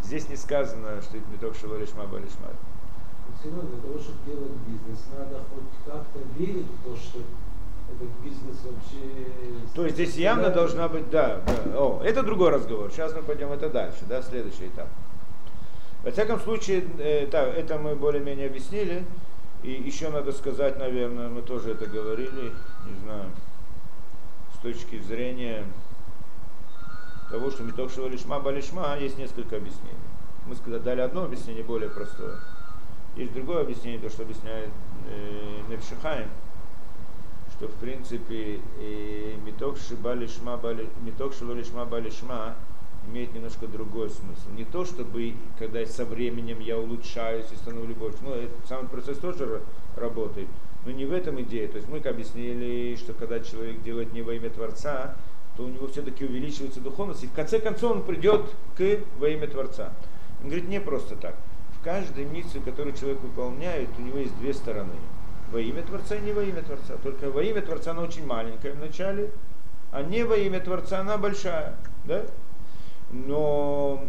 [0.01, 2.47] Здесь не сказано, что это не только шалолишма, балишма.
[3.27, 7.19] Но все равно для того, чтобы делать бизнес, надо хоть как-то верить в то, что
[8.23, 9.31] бизнес вообще...
[9.75, 10.51] То есть здесь явно Да.
[10.51, 11.77] должна быть, да, да.
[11.79, 12.91] О, это другой разговор.
[12.91, 14.87] Сейчас мы пойдем это дальше, да, следующий этап.
[16.03, 19.03] Во всяком случае, э, да, это мы более-менее объяснили.
[19.63, 22.53] И еще надо сказать, наверное, мы тоже это говорили,
[22.87, 23.25] не знаю,
[24.55, 25.65] с точки зрения
[27.29, 29.97] того, что Митокшева лишма балишма, есть несколько объяснений.
[30.47, 32.37] Мы сказали, дали одно объяснение более простое.
[33.15, 34.69] Есть другое объяснение, то, что объясняет
[35.09, 36.29] э, Невшихаем,
[37.59, 38.61] что в принципе
[39.45, 40.55] Миток Шиба Лишма
[41.85, 42.55] Балишма
[43.09, 44.49] имеет немножко другой смысл.
[44.55, 48.19] Не то, чтобы когда со временем я улучшаюсь и становлюсь больше.
[48.21, 49.61] Ну, этот самый процесс тоже ра-
[49.97, 50.47] работает.
[50.85, 51.67] Но не в этом идея.
[51.67, 55.15] То есть мы объяснили, что когда человек делает не во имя Творца,
[55.57, 58.45] то у него все-таки увеличивается духовность, и в конце концов он придет
[58.77, 59.91] к во имя Творца.
[60.41, 61.35] Он говорит, не просто так.
[61.77, 64.93] В каждой миссии, которую человек выполняет, у него есть две стороны.
[65.51, 66.95] Во имя Творца и не во имя Творца.
[67.01, 69.31] Только во имя Творца она очень маленькая вначале,
[69.91, 71.75] а не во имя Творца она большая.
[72.05, 72.25] Да?
[73.11, 74.05] Но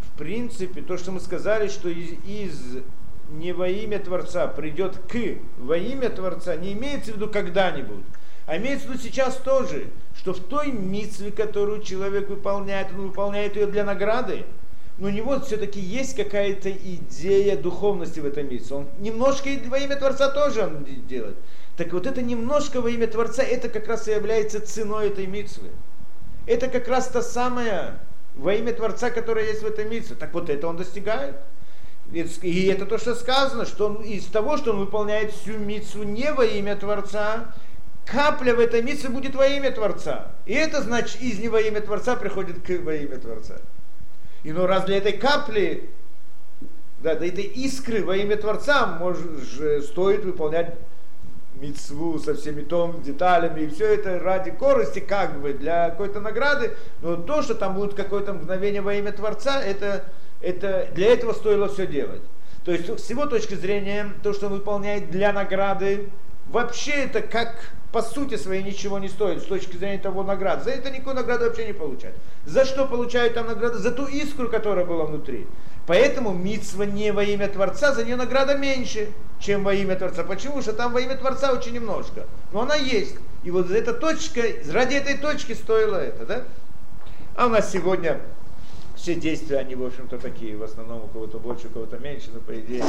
[0.00, 2.82] в принципе то, что мы сказали, что из, из
[3.30, 5.16] не во имя Творца придет к
[5.58, 8.04] во имя Творца, не имеется в виду когда-нибудь,
[8.46, 13.56] а имеется в виду сейчас тоже, что в той митве, которую человек выполняет, он выполняет
[13.56, 14.44] ее для награды,
[15.02, 18.76] но у него все-таки есть какая-то идея духовности в этом митве.
[18.76, 21.34] Он немножко и во имя Творца тоже он де- делает.
[21.76, 25.70] Так вот это немножко во имя Творца, это как раз и является ценой этой митвы.
[26.46, 27.98] Это как раз та самая
[28.36, 30.14] во имя Творца, которая есть в этом митве.
[30.14, 31.34] Так вот это он достигает.
[32.12, 36.32] И это то, что сказано, что он из того, что он выполняет всю митцву не
[36.32, 37.52] во имя Творца,
[38.06, 40.30] капля в этой митцве будет во имя Творца.
[40.46, 43.56] И это значит, из не во имя Творца приходит к во имя Творца.
[44.42, 45.88] И ну для этой капли,
[46.98, 50.74] да, до этой искры во имя Творца может, же стоит выполнять
[51.54, 56.72] мицву со всеми том деталями, и все это ради корости, как бы, для какой-то награды,
[57.00, 60.04] но то, что там будет какое-то мгновение во имя Творца, это,
[60.40, 62.22] это для этого стоило все делать.
[62.64, 66.08] То есть с его точки зрения, то, что он выполняет для награды,
[66.48, 70.64] вообще это как по сути своей ничего не стоит с точки зрения того награды.
[70.64, 72.16] За это никакой награды вообще не получают.
[72.46, 73.78] За что получают там награды?
[73.78, 75.46] За ту искру, которая была внутри.
[75.86, 79.08] Поэтому митсва не во имя Творца, за нее награда меньше,
[79.40, 80.24] чем во имя Творца.
[80.24, 80.54] Почему?
[80.54, 82.26] Потому что там во имя Творца очень немножко.
[82.52, 83.16] Но она есть.
[83.44, 86.42] И вот за эта точка, ради этой точки стоило это, да?
[87.34, 88.20] А у нас сегодня
[89.02, 92.38] все действия, они, в общем-то, такие, в основном у кого-то больше, у кого-то меньше, но,
[92.38, 92.84] по идее,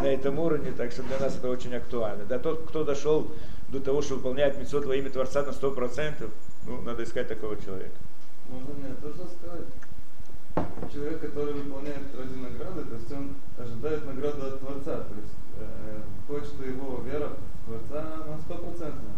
[0.00, 2.24] на этом уровне, так что для нас это очень актуально.
[2.24, 3.30] Да, тот, кто дошел
[3.68, 6.30] до того, что выполняет митцвот во имя Творца на 100%,
[6.66, 7.92] ну, надо искать такого человека.
[8.48, 9.68] Можно мне тоже сказать?
[10.90, 16.44] Человек, который выполняет ради награды, то есть он ожидает награду от Творца, то есть э,
[16.46, 17.32] что его вера
[17.66, 19.16] в Творца на стопроцентная.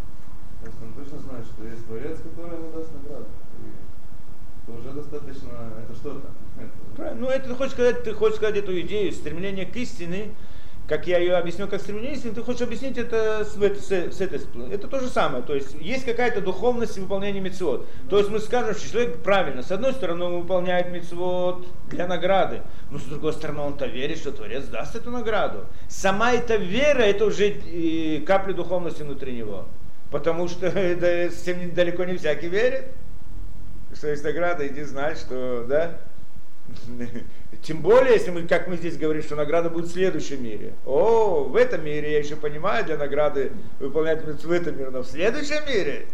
[0.59, 3.25] То есть он точно знает, что есть Творец, который ему даст награду.
[4.71, 5.49] Это уже достаточно,
[5.83, 6.27] это что-то.
[6.95, 7.21] Правильно.
[7.21, 10.29] Ну, это ты хочешь сказать, ты хочешь сказать эту идею, стремление к истине,
[10.87, 14.21] как я ее объяснил, как стремление к истине, ты хочешь объяснить это с, с, с
[14.21, 14.41] этой.
[14.71, 15.41] Это то же самое.
[15.43, 17.87] То есть есть какая-то духовность в выполнении мецвод.
[18.09, 22.61] То есть мы скажем, что человек правильно, с одной стороны он выполняет мецвод для награды,
[22.89, 25.65] но с другой стороны он-то верит, что Творец даст эту награду.
[25.87, 29.65] Сама эта вера, это уже э, капля духовности внутри него.
[30.11, 32.91] Потому что да, с тем далеко не всякий верит.
[33.93, 35.97] Что есть награда, иди знать, что, да,
[37.63, 40.73] тем более, если мы, как мы здесь говорим, что награда будет в следующем мире.
[40.85, 45.07] О, в этом мире я еще понимаю, для награды выполнять в этом мире, но в
[45.07, 46.07] следующем мире,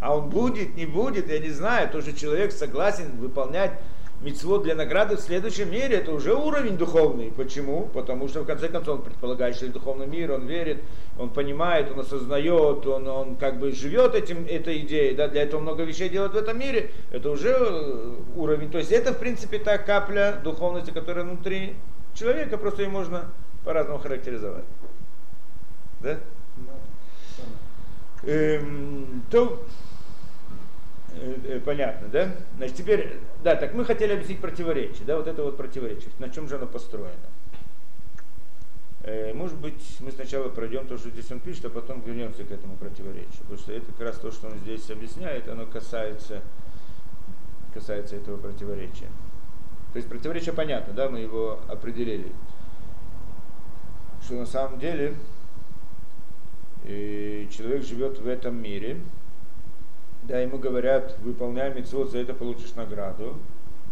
[0.00, 1.88] А он будет, не будет, я не знаю.
[1.90, 3.72] Тоже человек согласен выполнять
[4.20, 7.32] мецвод для награды в следующем мире, это уже уровень духовный.
[7.34, 7.88] Почему?
[7.92, 10.82] Потому что в конце концов он предполагает, что духовный мир, он верит,
[11.18, 15.60] он понимает, он осознает, он, он как бы живет этим, этой идеей, да, для этого
[15.60, 18.70] много вещей делает в этом мире, это уже э, уровень.
[18.70, 21.74] То есть это в принципе та капля духовности, которая внутри
[22.14, 23.30] человека, просто ее можно
[23.64, 24.64] по-разному характеризовать.
[26.00, 26.18] Да?
[28.22, 29.64] Эм, то
[31.64, 32.30] понятно, да?
[32.56, 36.48] Значит, теперь, да, так мы хотели объяснить противоречие, да, вот это вот противоречие, на чем
[36.48, 37.14] же оно построено.
[39.02, 42.50] Э, может быть, мы сначала пройдем то, что здесь он пишет, а потом вернемся к
[42.50, 46.42] этому противоречию, потому что это как раз то, что он здесь объясняет, оно касается,
[47.72, 49.08] касается этого противоречия.
[49.92, 52.30] То есть противоречие понятно, да, мы его определили,
[54.22, 55.14] что на самом деле
[56.84, 58.98] человек живет в этом мире,
[60.22, 63.36] да, ему говорят, выполняй мецвод, за это получишь награду.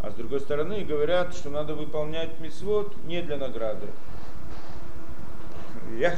[0.01, 3.87] А с другой стороны говорят, что надо выполнять мецвод не для награды.
[5.99, 6.15] Я,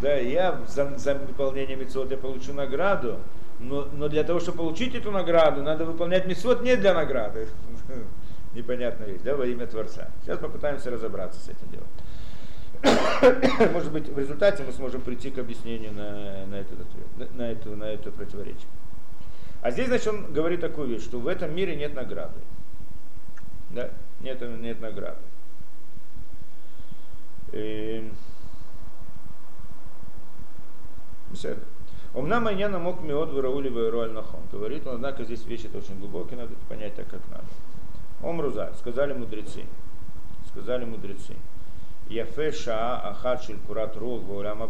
[0.00, 3.18] да, я за, за выполнение мецвод я получу награду,
[3.58, 7.48] но, но для того, чтобы получить эту награду, надо выполнять мецвод не для награды.
[8.54, 10.08] Непонятная вещь, да, во имя Творца.
[10.22, 11.88] Сейчас попытаемся разобраться с этим делом.
[13.72, 17.70] Может быть, в результате мы сможем прийти к объяснению на, на, этот ответ, на, это,
[17.70, 18.68] на это противоречие.
[19.60, 22.38] А здесь, значит, он говорит такую вещь, что в этом мире нет награды.
[23.70, 23.90] Да,
[24.20, 25.18] нет, нет награды.
[27.52, 28.10] И...
[32.14, 34.40] Умна майняна мог миод выраули вайруаль нахон.
[34.50, 37.44] Говорит он, однако здесь вещи это очень глубокие, надо это понять так, как надо.
[38.22, 39.64] Омруза, сказали мудрецы.
[40.48, 41.36] Сказали мудрецы.
[42.08, 44.66] Яфе шаа ахат шель курат рух вауляма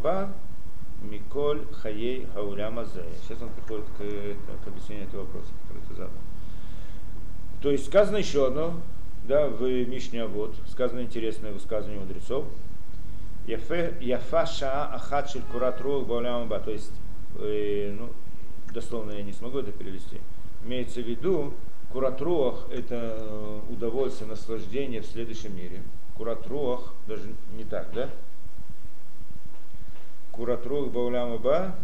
[1.02, 3.04] Миколь Хаей Хауляма Зея.
[3.22, 6.10] Сейчас он приходит к, к объяснению этого вопроса, который ты задал.
[7.62, 8.74] То есть сказано еще одно,
[9.24, 12.46] да, в Мишне вот, сказано интересное высказывание мудрецов.
[13.46, 16.60] Яфа ша ахат шель курат ба.
[16.60, 16.92] То есть,
[17.38, 18.10] э, ну,
[18.72, 20.18] дословно я не смогу это перевести.
[20.64, 21.54] Имеется в виду,
[21.92, 25.82] куратруах это удовольствие, наслаждение в следующем мире.
[26.16, 28.10] Куратруах, даже не так, да?
[30.38, 31.74] Куратрух Бауляма Ба,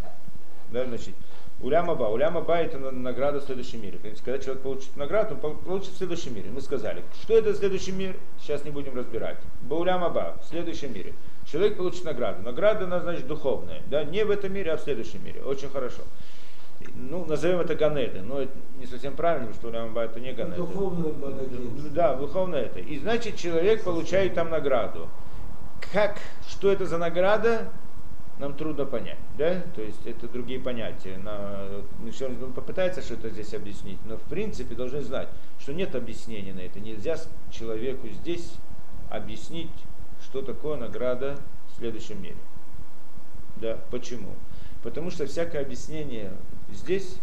[0.71, 1.15] да, значит,
[1.61, 2.05] Уляма Ба.
[2.05, 3.99] Уляма Ба это награда в следующем мире.
[4.25, 6.51] Когда человек получит награду, он получит в следующем мире.
[6.51, 9.39] Мы сказали, что это в следующем мире, сейчас не будем разбирать.
[9.63, 11.15] Бауляма Ба, в следующем мире.
[11.51, 12.43] Человек получит награду.
[12.43, 13.83] Награда, она, значит, духовная.
[13.91, 14.05] Да?
[14.05, 15.43] Не в этом мире, а в следующем мире.
[15.43, 16.03] Очень хорошо.
[16.95, 20.57] Ну, назовем это Ганеды, но это не совсем правильно, потому что Уляма это не Ганеды.
[20.57, 21.13] Духовное
[21.91, 22.79] Да, духовное это.
[22.79, 25.09] И значит, человек получает там награду.
[25.93, 27.69] Как, что это за награда?
[28.39, 31.19] Нам трудно понять, да, то есть это другие понятия.
[31.19, 31.67] На,
[32.45, 35.29] он попытается что-то здесь объяснить, но в принципе должны знать,
[35.61, 36.81] что нет объяснения на это.
[36.81, 37.17] Нельзя
[37.51, 38.55] человеку здесь
[39.11, 39.71] объяснить,
[40.23, 42.37] что такое награда в следующем мире.
[43.57, 44.31] Да, почему?
[44.83, 46.33] Потому что всякое объяснение
[46.71, 47.19] здесь,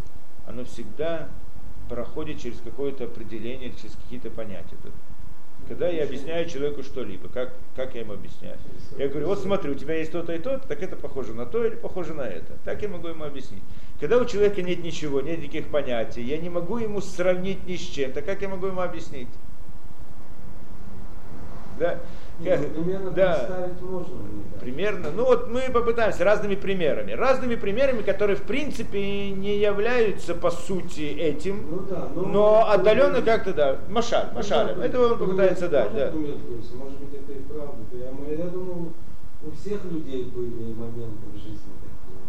[0.47, 1.29] оно всегда
[1.89, 4.77] проходит через какое-то определение, через какие-то понятия.
[5.67, 8.57] Когда я объясняю человеку что-либо, как, как я ему объясняю?
[8.97, 11.63] Я говорю, вот смотри, у тебя есть то-то и то, так это похоже на то
[11.65, 12.57] или похоже на это.
[12.65, 13.63] Так я могу ему объяснить.
[13.99, 17.81] Когда у человека нет ничего, нет никаких понятий, я не могу ему сравнить ни с
[17.81, 19.29] чем, так как я могу ему объяснить?
[21.79, 21.99] Да?
[22.39, 23.35] Нет, ну, примерно да.
[23.35, 24.15] представить можно.
[24.59, 25.11] Примерно.
[25.11, 27.11] Ну вот мы попытаемся разными примерами.
[27.11, 33.21] Разными примерами, которые в принципе не являются по сути этим, ну, да, но, но отдаленно
[33.21, 33.79] как-то да.
[33.89, 34.75] Машаль, ну машаль.
[34.75, 35.93] Да, Это он попытается дать.
[35.93, 36.11] Да.
[36.11, 37.77] Может быть это и правда.
[37.93, 38.93] Я, я думаю,
[39.43, 42.21] у всех людей были моменты в жизни такие.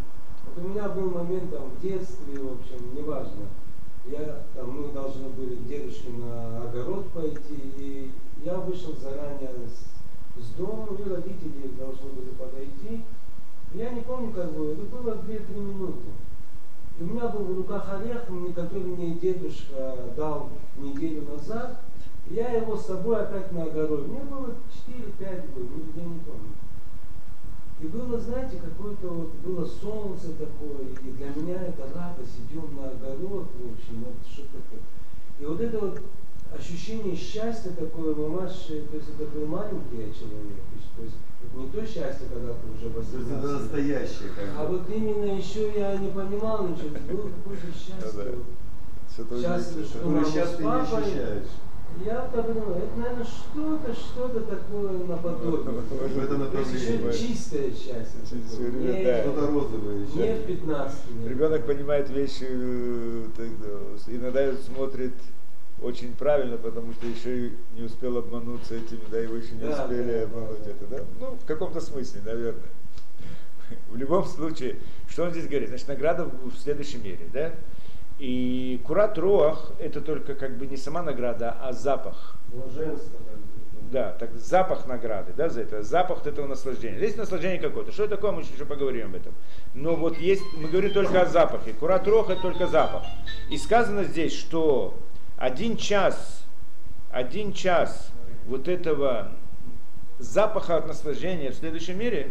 [0.47, 3.47] Вот у меня был момент там в детстве, в общем, неважно.
[4.07, 8.11] Я, там, мы должны были к дедушке на огород пойти, и
[8.43, 9.92] я вышел заранее с
[10.37, 13.05] с и родители должны были подойти.
[13.75, 16.11] Я не помню, как было, это было 2-3 минуты.
[16.99, 21.81] И у меня был в руках орех, который мне дедушка дал неделю назад.
[22.31, 24.09] Я его с собой опять на огород.
[24.09, 24.55] Мне было
[24.89, 26.53] 4-5 год, ну, я не помню.
[27.81, 32.91] И было, знаете, какое-то вот, было солнце такое, и для меня это радость, идем на
[32.91, 34.81] огород, в общем, вот что-то такое.
[35.41, 36.01] И вот это вот
[36.59, 40.63] ощущение счастья такое, мамаш, то есть это был маленький я человек,
[40.97, 44.89] то есть это не то счастье, когда ты уже 18 Это настоящее, как А вот
[44.89, 48.39] именно еще я не понимал ничего, было какое-то счастье.
[49.13, 51.49] Счастье, что Которое мама сейчас с не папой, ощущаешь.
[52.05, 55.61] Я подумал, это, наверное, что-то, что-то такое наподобие.
[55.61, 57.13] В это еще направление.
[57.13, 58.21] чистое счастье.
[58.59, 59.23] Не, да.
[59.23, 60.35] Что-то розовое не еще.
[60.43, 61.29] в 15 веке.
[61.29, 65.13] Ребенок понимает вещи, э, так, да, иногда смотрит
[65.83, 69.83] очень правильно, потому что еще и не успел обмануться этими, да, его еще не Да,
[69.83, 71.05] успели да, обмануть да, это, да?
[71.21, 72.71] Ну, в каком-то смысле, наверное.
[73.89, 74.77] В любом случае,
[75.09, 75.69] что он здесь говорит?
[75.69, 77.53] Значит, награда в следующем мире, да?
[78.19, 82.37] И курат руах это только как бы не сама награда, а запах.
[82.49, 83.19] Блаженство.
[83.91, 86.97] Да, так запах награды, да, за это, запах этого наслаждения.
[86.97, 87.93] Здесь наслаждение какое-то.
[87.93, 89.35] Что это такое, мы еще поговорим об этом.
[89.75, 91.75] Но вот есть, мы говорим только о запахе.
[91.75, 93.03] Курат рох это только запах.
[93.51, 94.95] И сказано здесь, что
[95.43, 96.45] один час,
[97.11, 98.13] один час
[98.47, 99.33] вот этого
[100.21, 102.31] запаха от наслаждения в следующем мире,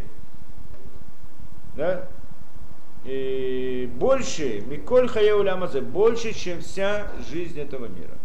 [1.75, 2.07] да,
[3.03, 8.17] и больше, Миколь Хаяулямазе, больше, чем вся жизнь этого мира.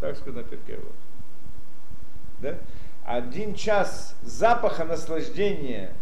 [0.00, 0.90] Так сказано Перкево.
[2.40, 2.56] Да?
[3.04, 5.92] Один час запаха наслаждения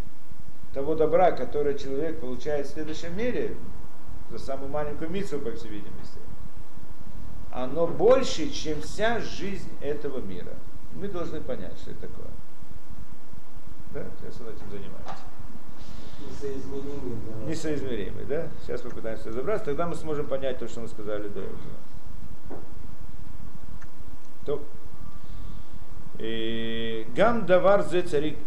[0.72, 3.56] того добра, которое человек получает в следующем мире,
[4.30, 6.21] за самую маленькую миссу, по всей видимости,
[7.52, 10.54] оно больше, чем вся жизнь этого мира.
[10.94, 12.30] Мы должны понять, что это такое.
[13.92, 14.04] Да?
[14.20, 15.24] Сейчас он этим занимается.
[16.28, 17.18] Несоизмеримый.
[17.26, 17.50] да.
[17.50, 18.48] Несоизмеримый, да?
[18.62, 21.58] Сейчас попытаемся разобраться, тогда мы сможем понять то, что мы сказали до этого.
[24.46, 24.62] То.
[27.14, 28.38] Гам давар зе царик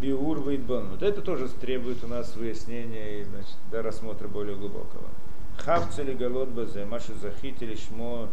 [0.00, 0.90] биур вейдбон.
[0.90, 5.08] Вот это тоже требует у нас выяснения и значит, до рассмотра более глубокого.
[5.58, 8.28] Хавцели голод базе, маши захитили шмо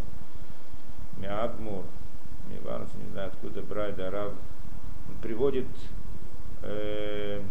[1.21, 1.83] миадмур.
[2.63, 4.33] Иванов, не знаю откуда брать, да, Рав.
[5.07, 5.67] Он приводит
[6.63, 7.41] э,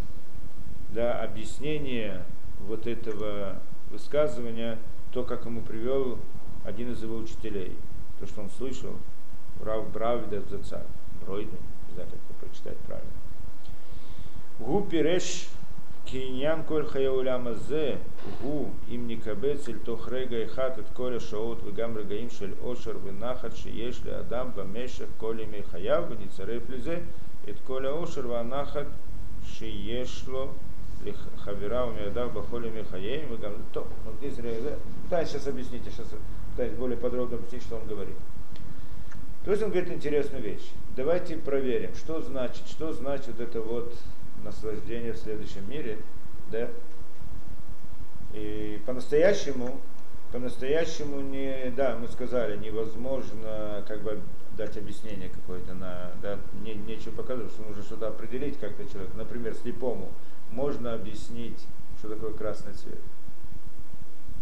[0.91, 2.25] да, объяснение
[2.61, 3.57] вот этого
[3.91, 4.79] высказывания,
[5.12, 6.18] то, как ему привел
[6.64, 7.77] один из его учителей,
[8.18, 8.97] то, что он слышал,
[9.64, 10.83] Рав Бравида Заца,
[11.25, 11.51] Бройден,
[11.89, 13.11] не знаю, как это прочитать правильно.
[14.59, 15.49] Гу пиреш
[16.09, 17.97] киньян коль хаяуляма зе,
[18.41, 22.97] гу им никабец иль тох рега и хат от коля шаот вегам регаим шель ошер
[22.97, 27.03] венахат шиеш ли адам бамешех коли ми хаяв веницарев лизе,
[27.49, 28.86] את כל העושר והנחת
[29.43, 30.47] שיש לו
[31.05, 36.07] לחברה ומיידיו בכל ימי חייהם, וגם, טוב, вот здесь, э, пытаюсь сейчас объяснить, я сейчас
[36.51, 38.16] пытаюсь более подробно объяснить, что он говорит.
[39.43, 40.68] То есть он говорит интересную вещь.
[40.95, 43.93] Давайте проверим, что значит, что значит вот это вот
[44.45, 45.99] наслаждение в следующем мире,
[46.51, 46.68] да?
[48.32, 49.80] И по-настоящему,
[50.32, 54.20] по-настоящему не, да, мы сказали, невозможно как бы
[54.57, 59.14] дать объяснение какое-то на, да, не, нечего показывать, что нужно что-то определить как-то человек.
[59.14, 60.12] Например, слепому
[60.51, 61.59] можно объяснить,
[61.99, 62.99] что такое красный цвет.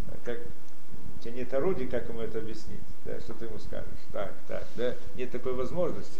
[0.07, 2.79] А Как, у тебя нет орудий, как ему это объяснить?
[3.05, 3.87] Да, что ты ему скажешь?
[4.11, 6.19] Так, так, да, нет такой возможности.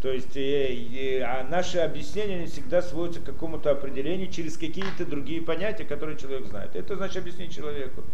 [0.00, 5.04] То есть э, э, а наши объяснения не всегда сводятся к какому-то определению через какие-то
[5.04, 6.76] другие понятия, которые человек знает.
[6.76, 8.04] Это значит объяснить человеку.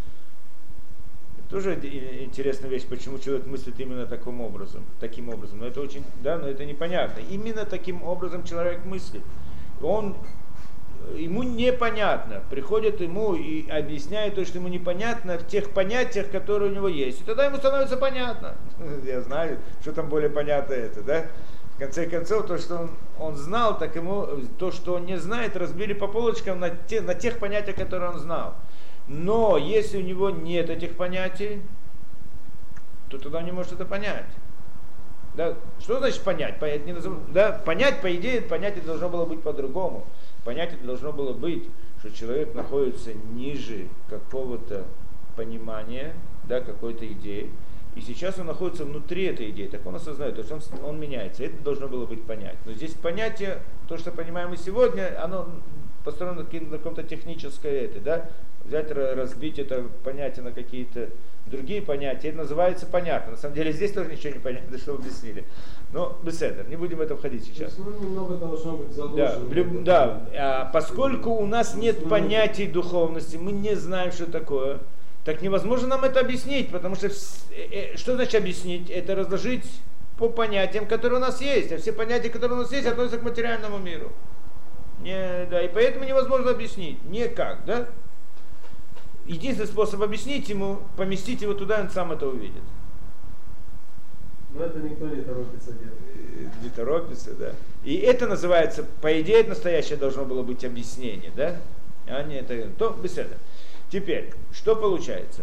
[1.50, 5.58] Тоже и- интересная вещь, почему человек мыслит именно таким образом, таким образом.
[5.58, 7.20] Но это очень, да, но это непонятно.
[7.30, 9.22] Именно таким образом человек мыслит.
[9.82, 10.16] Он
[11.16, 16.74] ему непонятно, приходит ему и объясняет то, что ему непонятно в тех понятиях, которые у
[16.74, 17.20] него есть.
[17.20, 18.54] И тогда ему становится понятно.
[19.04, 21.26] Я знаю, что там более понятно это, да?
[21.74, 25.56] В конце концов, то, что он, он знал, так ему то, что он не знает,
[25.56, 28.54] разбили по полочкам на, те, на тех понятиях, которые он знал.
[29.08, 31.62] Но если у него нет этих понятий,
[33.10, 34.26] то тогда он не может это понять.
[35.34, 35.56] Да?
[35.80, 36.60] Что значит понять?
[36.60, 37.50] Понять, не назов- да?
[37.52, 40.06] понять, по идее, понятие должно было быть по-другому.
[40.44, 41.68] Понятие должно было быть,
[41.98, 44.84] что человек находится ниже какого-то
[45.36, 46.14] понимания,
[46.44, 47.50] да, какой-то идеи,
[47.94, 51.44] и сейчас он находится внутри этой идеи, так он осознает, то есть он, он меняется.
[51.44, 52.56] Это должно было быть понять.
[52.64, 55.48] Но здесь понятие, то, что понимаем мы сегодня, оно
[56.04, 56.44] построено на
[56.78, 58.30] каком-то техническое это, да,
[58.64, 61.08] взять, ра- разбить это понятие на какие-то
[61.46, 63.32] другие понятия, это называется понятно.
[63.32, 65.44] На самом деле здесь тоже ничего не понятно, что объяснили.
[65.92, 67.78] Но беседер, не будем в это входить сейчас.
[67.78, 68.94] ну, немного должно быть Да,
[69.32, 69.52] заложено.
[69.54, 74.80] люб- да, а поскольку у нас нет понятий духовности, мы не знаем, что такое,
[75.24, 77.12] так невозможно нам это объяснить, потому что э,
[77.50, 78.90] э, что значит объяснить?
[78.90, 79.64] Это разложить
[80.18, 83.22] по понятиям, которые у нас есть, а все понятия, которые у нас есть, относятся к
[83.22, 84.12] материальному миру.
[85.00, 87.02] Не, да, и поэтому невозможно объяснить.
[87.04, 87.88] Никак, да?
[89.26, 92.62] Единственный способ объяснить ему, поместить его туда, он сам это увидит.
[94.54, 95.98] Но это никто не торопится делать.
[96.36, 97.52] Э, не торопится, да.
[97.82, 101.56] И это называется, по идее, это настоящее должно было быть объяснение, да?
[102.06, 103.38] А не это, то беседа.
[103.94, 105.42] Теперь, что получается?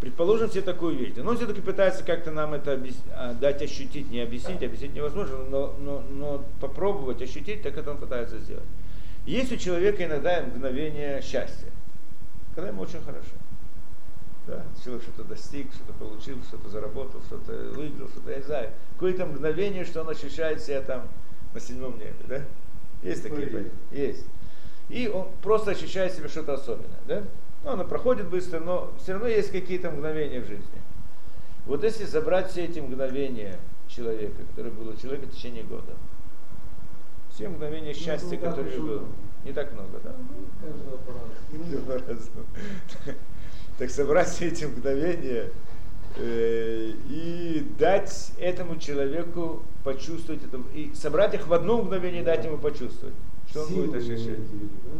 [0.00, 1.12] Предположим себе такую вещь.
[1.16, 2.96] Но он все-таки пытается как-то нам это объяс...
[3.14, 7.98] а, дать ощутить, не объяснить, объяснить невозможно, но, но, но попробовать ощутить, так это он
[7.98, 8.64] пытается сделать.
[9.26, 11.70] Есть у человека иногда мгновение счастья,
[12.54, 13.36] когда ему очень хорошо.
[14.46, 19.26] Да, человек что-то достиг, что-то получил, что-то заработал, что-то выиграл, что-то, я не знаю, какое-то
[19.26, 21.06] мгновение, что он ощущает себя там
[21.52, 22.40] на седьмом небе, да?
[23.02, 23.70] Есть такие?
[23.92, 24.24] Есть.
[24.88, 27.22] И он просто ощущает себя что-то особенное, да?
[27.64, 30.80] Ну, оно проходит быстро, но все равно есть какие-то мгновения в жизни.
[31.66, 33.58] Вот если забрать все эти мгновения
[33.88, 35.94] человека, который был у человека в течение года,
[37.30, 39.04] все мгновения счастья, ну, которые было,
[39.44, 40.14] не так много, да?
[41.86, 42.46] По-разному.
[43.78, 45.50] Так собрать все эти мгновения
[46.16, 52.42] э, и дать этому человеку почувствовать это, и собрать их в одно мгновение и дать
[52.46, 53.14] ему почувствовать,
[53.48, 54.38] что он будет ощущать.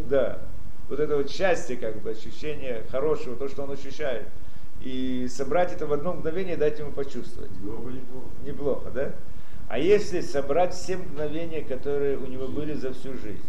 [0.09, 0.41] Да.
[0.89, 4.29] Вот это вот счастье, как бы, ощущение хорошего, то, что он ощущает.
[4.81, 7.51] И собрать это в одно мгновение и дать ему почувствовать.
[7.51, 8.27] Бы неплохо.
[8.45, 9.13] Неплохо, да?
[9.69, 13.43] А если собрать все мгновения, которые у него были за всю жизнь,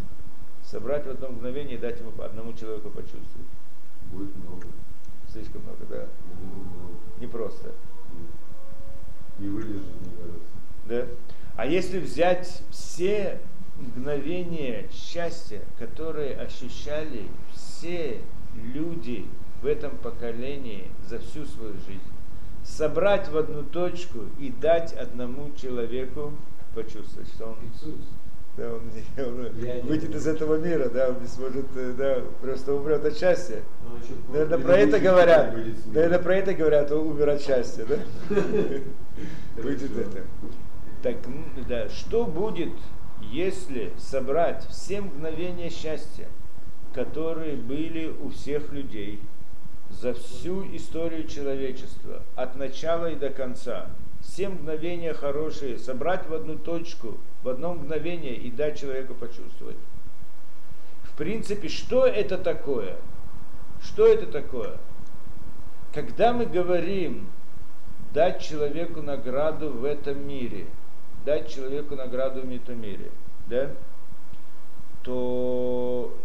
[0.64, 3.48] собрать в одно мгновение и дать ему одному человеку почувствовать.
[4.12, 4.68] Будет много.
[5.32, 6.06] Слишком много, да?
[7.20, 7.72] Непросто.
[9.38, 10.48] Не выдержит, мне кажется.
[10.88, 11.06] Да?
[11.56, 13.40] А если взять все
[13.80, 18.20] мгновения счастья, которые ощущали все
[18.74, 19.26] люди
[19.62, 22.02] в этом поколении за всю свою жизнь,
[22.64, 26.34] собрать в одну точку и дать одному человеку
[26.76, 28.00] почувствовать, что он, Иисус.
[28.56, 28.82] да, он,
[29.26, 33.62] он выйдет из этого мира, да, он не сможет, э, да, просто умрет от счастья.
[34.30, 35.56] Наверное, про это говорят.
[35.88, 37.98] Наверное, про это говорят, он умер от счастья, да?
[39.58, 40.24] Выйдет это.
[41.02, 41.16] Так,
[41.68, 42.74] да, что будет,
[43.32, 46.28] если собрать все мгновения счастья,
[46.94, 49.20] которые были у всех людей
[49.90, 53.90] за всю историю человечества, от начала и до конца,
[54.22, 59.78] все мгновения хорошие, собрать в одну точку, в одно мгновение и дать человеку почувствовать.
[61.04, 62.98] В принципе, что это такое?
[63.82, 64.78] Что это такое?
[65.94, 67.28] Когда мы говорим
[68.14, 70.66] дать человеку награду в этом мире,
[71.28, 73.12] дать человеку награду в мире,
[73.48, 73.70] да,
[75.04, 76.16] то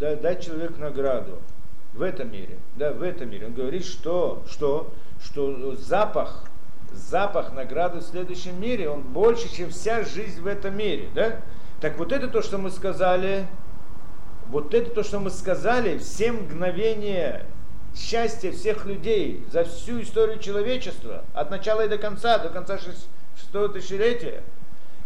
[0.00, 1.38] да, дать человеку награду
[1.94, 3.46] в этом мире, да, в этом мире.
[3.46, 4.92] Он говорит, что, что,
[5.22, 6.50] что запах,
[6.90, 11.40] запах награды в следующем мире, он больше, чем вся жизнь в этом мире, да.
[11.80, 13.46] Так вот это то, что мы сказали,
[14.48, 17.46] вот это то, что мы сказали, все мгновения
[17.94, 23.08] счастья всех людей за всю историю человечества, от начала и до конца, до конца 6
[23.56, 24.42] шестое тысячелетие.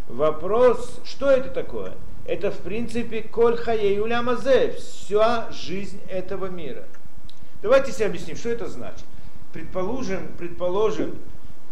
[0.09, 1.93] Вопрос, что это такое?
[2.25, 3.99] Это, в принципе, коль хаей
[4.77, 6.83] вся жизнь этого мира.
[7.61, 9.05] Давайте себе объясним, что это значит.
[9.53, 11.15] Предположим, предположим,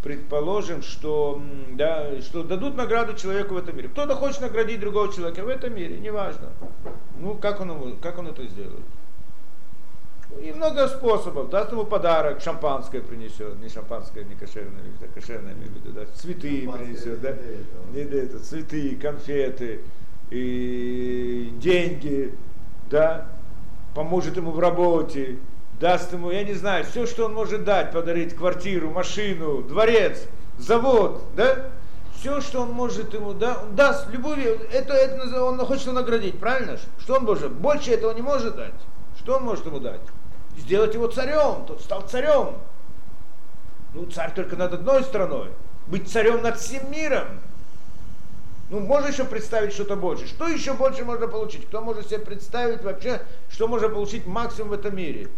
[0.04, 3.90] предположим, что, да, что дадут награду человеку в этом мире.
[3.90, 6.50] Кто-то хочет наградить другого человека в этом мире, неважно.
[7.20, 8.86] Ну, как он, как он это сделает?
[10.42, 11.50] И много способов.
[11.50, 13.60] Даст ему подарок, шампанское принесет.
[13.60, 16.06] Не шампанское, не кошерное, это кошерное, имею в виду, да.
[16.16, 17.34] Цветы принесет, да.
[17.94, 18.40] не для этого.
[18.42, 19.82] Цветы, конфеты,
[20.30, 22.34] и деньги,
[22.90, 23.28] да.
[23.96, 25.38] Поможет ему в работе,
[25.80, 30.28] даст ему, я не знаю, все, что он может дать, подарить квартиру, машину, дворец,
[30.58, 31.72] завод, да.
[32.20, 36.78] Все, что он может ему, да, он даст любую, это, это он хочет наградить, правильно?
[37.00, 37.52] Что он может?
[37.54, 38.74] Больше этого не может дать.
[39.18, 40.02] Что он может ему дать?
[40.60, 42.56] Сделать его царем, тот стал царем.
[43.94, 45.50] Ну, царь только над одной страной.
[45.88, 47.40] Быть царем над всем миром.
[48.70, 50.28] Ну, можно еще представить что-то больше.
[50.28, 51.66] Что еще больше можно получить?
[51.66, 55.30] Кто может себе представить вообще, что можно получить максимум в этом мире?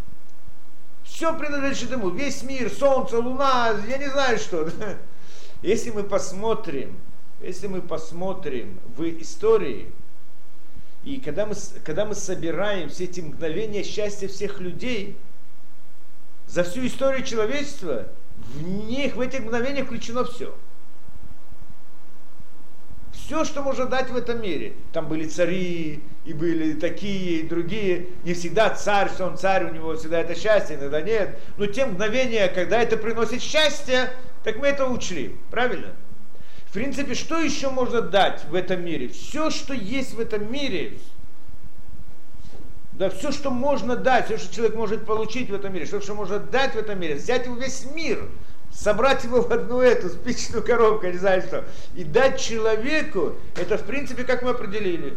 [1.04, 2.10] Все принадлежит ему.
[2.10, 4.70] Весь мир, солнце, луна, я не знаю что.
[5.62, 6.98] Если мы посмотрим,
[7.40, 9.92] если мы посмотрим в истории,
[11.04, 15.18] и когда мы, когда мы собираем все эти мгновения счастья всех людей,
[16.48, 18.08] за всю историю человечества,
[18.54, 20.56] в них, в этих мгновениях включено все.
[23.14, 24.74] Все, что можно дать в этом мире.
[24.92, 28.08] Там были цари, и были такие, и другие.
[28.24, 31.40] Не всегда царь, что он царь, у него всегда это счастье, иногда нет.
[31.58, 34.12] Но те мгновения, когда это приносит счастье,
[34.44, 35.38] так мы это учли.
[35.50, 35.96] Правильно?
[36.72, 39.10] В принципе, что еще можно дать в этом мире?
[39.10, 41.00] Все, что есть в этом мире,
[42.94, 46.16] да, все, что можно дать, все, что человек может получить в этом мире, все, что
[46.16, 48.26] можно дать в этом мире, взять его весь мир,
[48.72, 53.84] собрать его в одну эту спичную коробку, не знаю что, и дать человеку, это в
[53.84, 55.16] принципе, как мы определили,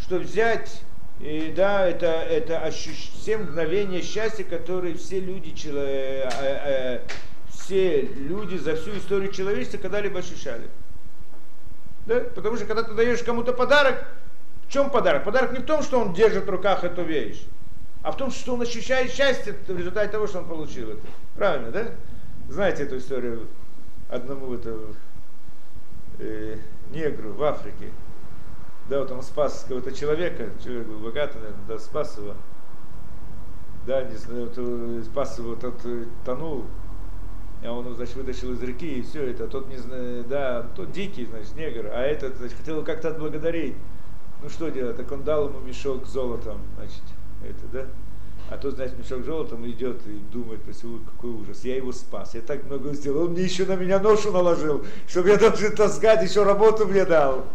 [0.00, 0.82] что взять
[1.20, 3.12] И да, это, это ощущ...
[3.20, 5.82] все мгновения счастья, которые все люди, чело...
[5.82, 7.00] э, э,
[7.48, 10.68] все люди за всю историю человечества когда-либо ощущали.
[12.06, 12.20] Да?
[12.34, 14.06] Потому что когда ты даешь кому-то подарок,
[14.66, 15.24] в чем подарок?
[15.24, 17.44] Подарок не в том, что он держит в руках эту вещь,
[18.02, 21.00] а в том, что он ощущает счастье в результате того, что он получил это.
[21.34, 21.86] Правильно, да?
[22.48, 23.48] Знаете эту историю
[24.08, 24.94] одному этого
[26.18, 26.58] э,
[26.90, 27.90] негру в Африке.
[28.88, 32.34] Да, вот он спас какого-то человека, человек был богатый, наверное, да, спас его.
[33.84, 36.66] Да, не знаю, э, спас его, тот э, тонул,
[37.66, 39.76] а он, значит, вытащил из реки, и все это, тот не
[40.22, 43.74] да, тот дикий, значит, негр, а этот, значит, хотел как-то отблагодарить.
[44.42, 47.02] Ну что делать, так он дал ему мешок золотом, значит,
[47.42, 47.86] это, да?
[48.48, 52.34] А тот, значит, мешок золотом идет и думает про себя, какой ужас, я его спас,
[52.34, 56.22] я так много сделал, он мне еще на меня ношу наложил, чтобы я должен таскать,
[56.22, 57.46] еще работу мне дал.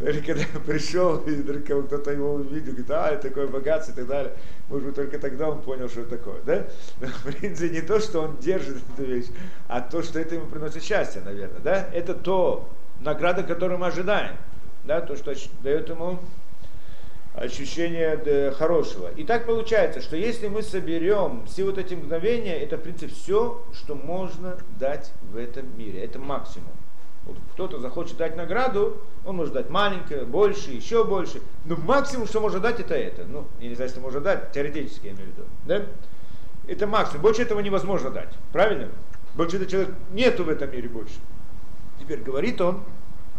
[0.00, 4.06] Или когда пришел, и вдруг кто-то его увидел, говорит, а, это такое богатство и так
[4.06, 4.32] далее.
[4.68, 6.40] Может быть, только тогда он понял, что это такое.
[6.42, 6.66] Да?
[7.00, 9.26] Но, в принципе, не то, что он держит эту вещь,
[9.68, 11.60] а то, что это ему приносит счастье, наверное.
[11.60, 11.88] Да?
[11.92, 12.68] Это то
[13.00, 14.36] награда, которую мы ожидаем.
[14.84, 15.00] Да?
[15.00, 16.18] То, что дает ему
[17.34, 19.10] ощущение хорошего.
[19.16, 23.64] И так получается, что если мы соберем все вот эти мгновения, это, в принципе, все,
[23.72, 26.04] что можно дать в этом мире.
[26.04, 26.72] Это максимум.
[27.24, 31.40] Вот кто-то захочет дать награду, он может дать маленькое, больше, еще больше.
[31.64, 33.24] Но максимум, что может дать, это это.
[33.24, 35.42] Ну, я не знаю, что может дать, теоретически я имею в виду.
[35.64, 35.82] Да?
[36.66, 37.22] Это максимум.
[37.22, 38.32] Больше этого невозможно дать.
[38.52, 38.88] Правильно?
[39.34, 41.14] Больше этого человека нету в этом мире больше.
[42.00, 42.82] Теперь говорит он,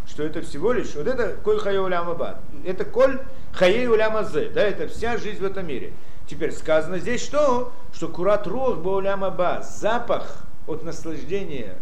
[0.08, 2.40] что это всего лишь, вот это коль хае уляма ба.
[2.66, 3.20] Это коль
[3.54, 4.50] хае уляма зе.
[4.50, 5.94] Да, это вся жизнь в этом мире.
[6.28, 7.74] Теперь сказано здесь что?
[7.94, 9.62] Что курат рох ба уляма ба.
[9.62, 11.78] Запах от наслаждения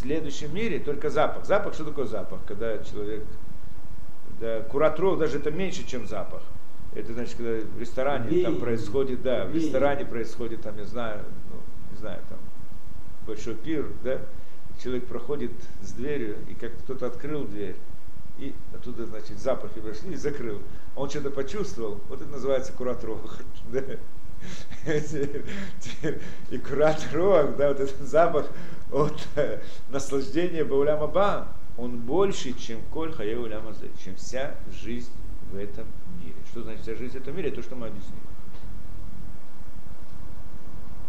[0.00, 1.44] следующем мире только запах.
[1.44, 2.40] Запах, что такое запах?
[2.46, 3.24] Когда человек,
[4.40, 6.42] да, куратров даже это меньше, чем запах.
[6.94, 8.44] Это значит, когда в ресторане Вей.
[8.44, 11.20] там происходит, да, в ресторане происходит, там, я знаю,
[11.50, 11.60] ну,
[11.92, 12.38] не знаю, там,
[13.26, 14.18] большой пир, да,
[14.82, 17.76] человек проходит с дверью, и как кто-то открыл дверь,
[18.38, 20.60] и оттуда, значит, запахи пошли и закрыл.
[20.96, 23.38] Он что-то почувствовал, вот это называется куратрох.
[23.70, 23.82] Да?
[26.50, 28.46] И куратрох, да, вот этот запах,
[28.92, 29.28] от
[29.88, 33.74] наслаждения Бауляма Ба, он больше, чем Коль Хае Уляма
[34.04, 35.10] чем вся жизнь
[35.50, 35.86] в этом
[36.22, 36.36] мире.
[36.50, 37.50] Что значит вся жизнь в этом мире?
[37.50, 38.20] То, что мы объяснили.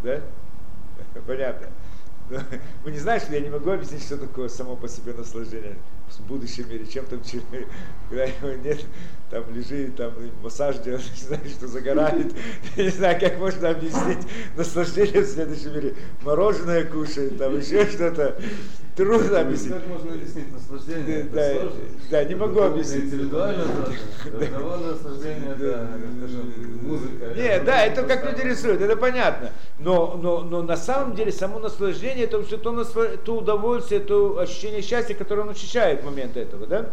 [0.04, 0.22] Да?
[1.28, 1.68] Понятно.
[2.84, 5.76] Вы не знаете, что я не могу объяснить, что такое само по себе наслаждение
[6.10, 7.22] в будущем мире, чем там
[8.10, 8.86] когда его нет,
[9.32, 10.12] там лежит, там
[10.44, 12.34] массаж делает, не знаю, что загорает.
[12.76, 14.20] Я не знаю, как можно объяснить
[14.58, 15.96] наслаждение в следующем мире.
[16.22, 18.36] Мороженое кушает, там еще что-то.
[18.98, 19.74] Трудно объяснить.
[19.74, 21.24] Как можно объяснить наслаждение?
[21.24, 21.54] Да,
[22.12, 23.06] да, не могу объяснить.
[23.06, 24.46] Индивидуально тоже.
[24.46, 25.88] Одного наслаждения, да,
[26.82, 27.34] музыка.
[27.34, 29.52] Нет, да, это как люди рисуют, это понятно.
[29.80, 34.82] Но, но, но на самом деле само наслаждение, это все то, то удовольствие, то ощущение
[34.82, 36.90] счастья, которое он ощущает в момент этого, да?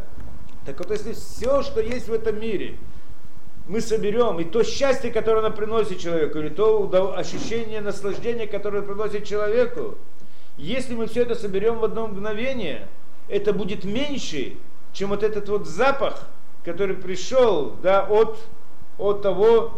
[0.68, 2.76] Так вот, если все, что есть в этом мире,
[3.68, 9.24] мы соберем, и то счастье, которое оно приносит человеку, или то ощущение наслаждения, которое приносит
[9.24, 9.96] человеку,
[10.58, 12.86] если мы все это соберем в одно мгновение,
[13.28, 14.58] это будет меньше,
[14.92, 16.28] чем вот этот вот запах,
[16.66, 18.38] который пришел да, от,
[18.98, 19.72] от того,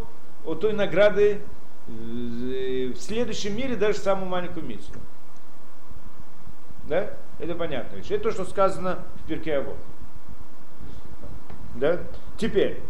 [0.45, 1.41] от той награды
[1.87, 4.91] э, в следующем мире даже самую маленькую мицу.
[6.89, 7.11] Да?
[7.39, 7.99] Это понятно.
[7.99, 9.77] Это то, что сказано в Перке Авод.
[11.75, 11.99] Да?
[12.39, 12.81] Теперь.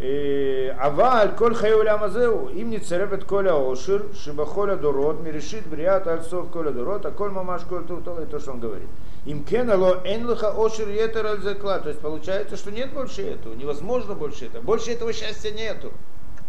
[0.00, 6.08] Э, Аваль, коль хаюля мазеу, им не церепет коля ошир, шиба коля дурот, мирешит бриат
[6.08, 8.88] альцов коля дурот, а коль мамаш коль тухтала, и то, что он говорит.
[9.24, 11.78] Им кенало энлыха ошир етер альзекла.
[11.78, 15.92] То есть получается, что нет больше этого, невозможно больше этого, больше этого счастья нету.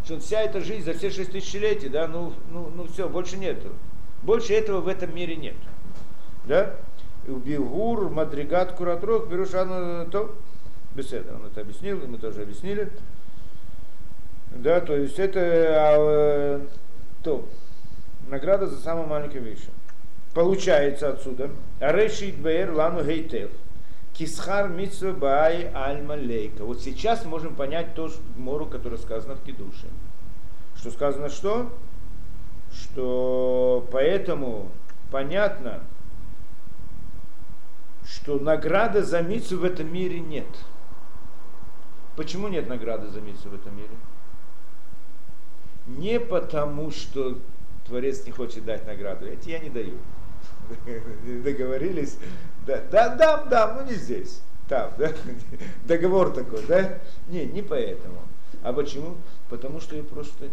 [0.03, 3.69] Что вся эта жизнь за все шесть тысячелетий, да, ну, ну, ну все, больше нету.
[4.23, 5.55] Больше этого в этом мире нет.
[6.45, 6.75] Да?
[7.27, 10.35] Бигур, мадригат, куратрок, берушану, э, то,
[10.95, 11.35] беседа.
[11.35, 12.89] Он это объяснил, и мы тоже объяснили.
[14.51, 16.67] Да, то есть это а,
[17.23, 17.47] то,
[18.27, 19.65] награда за самую маленькую вещь.
[20.33, 21.49] Получается отсюда.
[21.79, 23.51] Решит бэр лану гейтев.
[24.13, 26.63] Кисхар митсу бай альма лейка.
[26.63, 29.87] Вот сейчас можем понять то мору, которое сказано в Кедуше.
[30.77, 31.73] Что сказано что?
[32.71, 34.69] Что поэтому
[35.11, 35.81] понятно,
[38.05, 40.47] что награды за мицу в этом мире нет.
[42.15, 43.89] Почему нет награды за мицу в этом мире?
[45.87, 47.37] Не потому, что
[47.85, 49.25] Творец не хочет дать награду.
[49.27, 49.97] Эти я не даю.
[51.43, 52.17] Договорились.
[52.65, 54.41] Да, да, да, да, но не здесь.
[54.67, 55.11] Там, да?
[55.85, 56.99] Договор такой, да?
[57.27, 58.21] Не, не поэтому.
[58.63, 59.17] А почему?
[59.49, 60.49] Потому что ее просто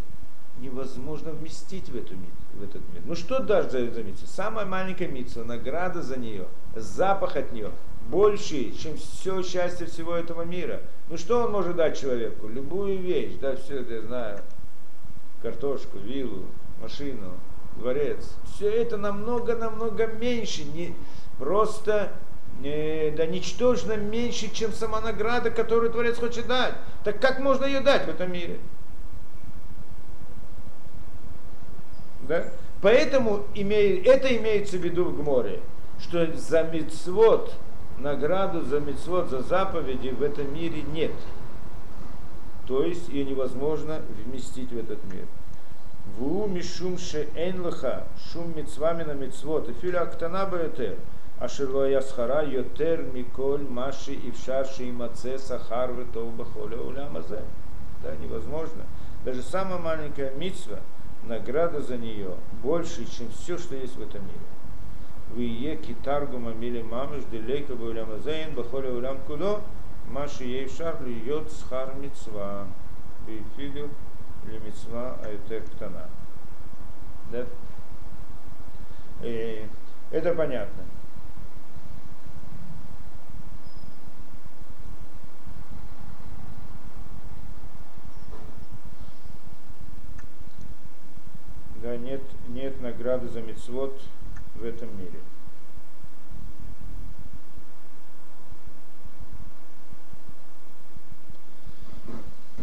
[0.58, 2.14] невозможно вместить в, эту,
[2.52, 3.02] в этот мир.
[3.06, 4.26] Ну что даже за, за митцву?
[4.26, 6.46] Самая маленькая митцва, награда за нее,
[6.76, 7.70] запах от нее
[8.08, 10.80] больше, чем все счастье всего этого мира.
[11.08, 12.48] Ну что он может дать человеку?
[12.48, 14.40] Любую вещь, да, все это я знаю,
[15.42, 16.46] картошку, виллу,
[16.80, 17.32] машину,
[17.76, 18.36] дворец.
[18.54, 20.94] Все это намного-намного меньше, не,
[21.38, 22.12] просто
[22.62, 26.74] э, да ничтожно меньше, чем сама награда, которую Творец хочет дать.
[27.04, 28.58] Так как можно ее дать в этом мире?
[32.28, 32.44] Да?
[32.80, 35.60] Поэтому имеет, это имеется в виду в Гморе,
[36.00, 37.54] что за мицвод,
[38.02, 41.12] награду за мицвод, за заповеди в этом мире нет.
[42.66, 45.24] То есть ее невозможно вместить в этот мир.
[46.18, 47.28] Ву мишум ше
[48.32, 49.68] шум мицвами на мицвод.
[49.68, 50.96] И филя актана баэтер.
[51.38, 57.42] Ашерло ясхара йотер миколь маши и вшарши и маце сахар ветов бахоле улямазе.
[58.02, 58.84] Да, невозможно.
[59.24, 60.78] Даже самая маленькая мицва,
[61.24, 64.51] награда за нее больше, чем все, что есть в этом мире.
[65.34, 69.62] Вы е китаргу мамили мамыш делейка улямазейн бахоле улям кудо
[70.08, 72.66] маши ей шар льет схар мицва.
[73.26, 73.88] Бейфилю
[74.46, 76.08] или мецва айтер ктана.
[77.30, 77.46] Да?
[79.22, 79.66] И
[80.10, 80.82] это понятно.
[91.76, 94.00] Да, нет, нет награды за мецвод
[94.62, 95.18] в этом мире.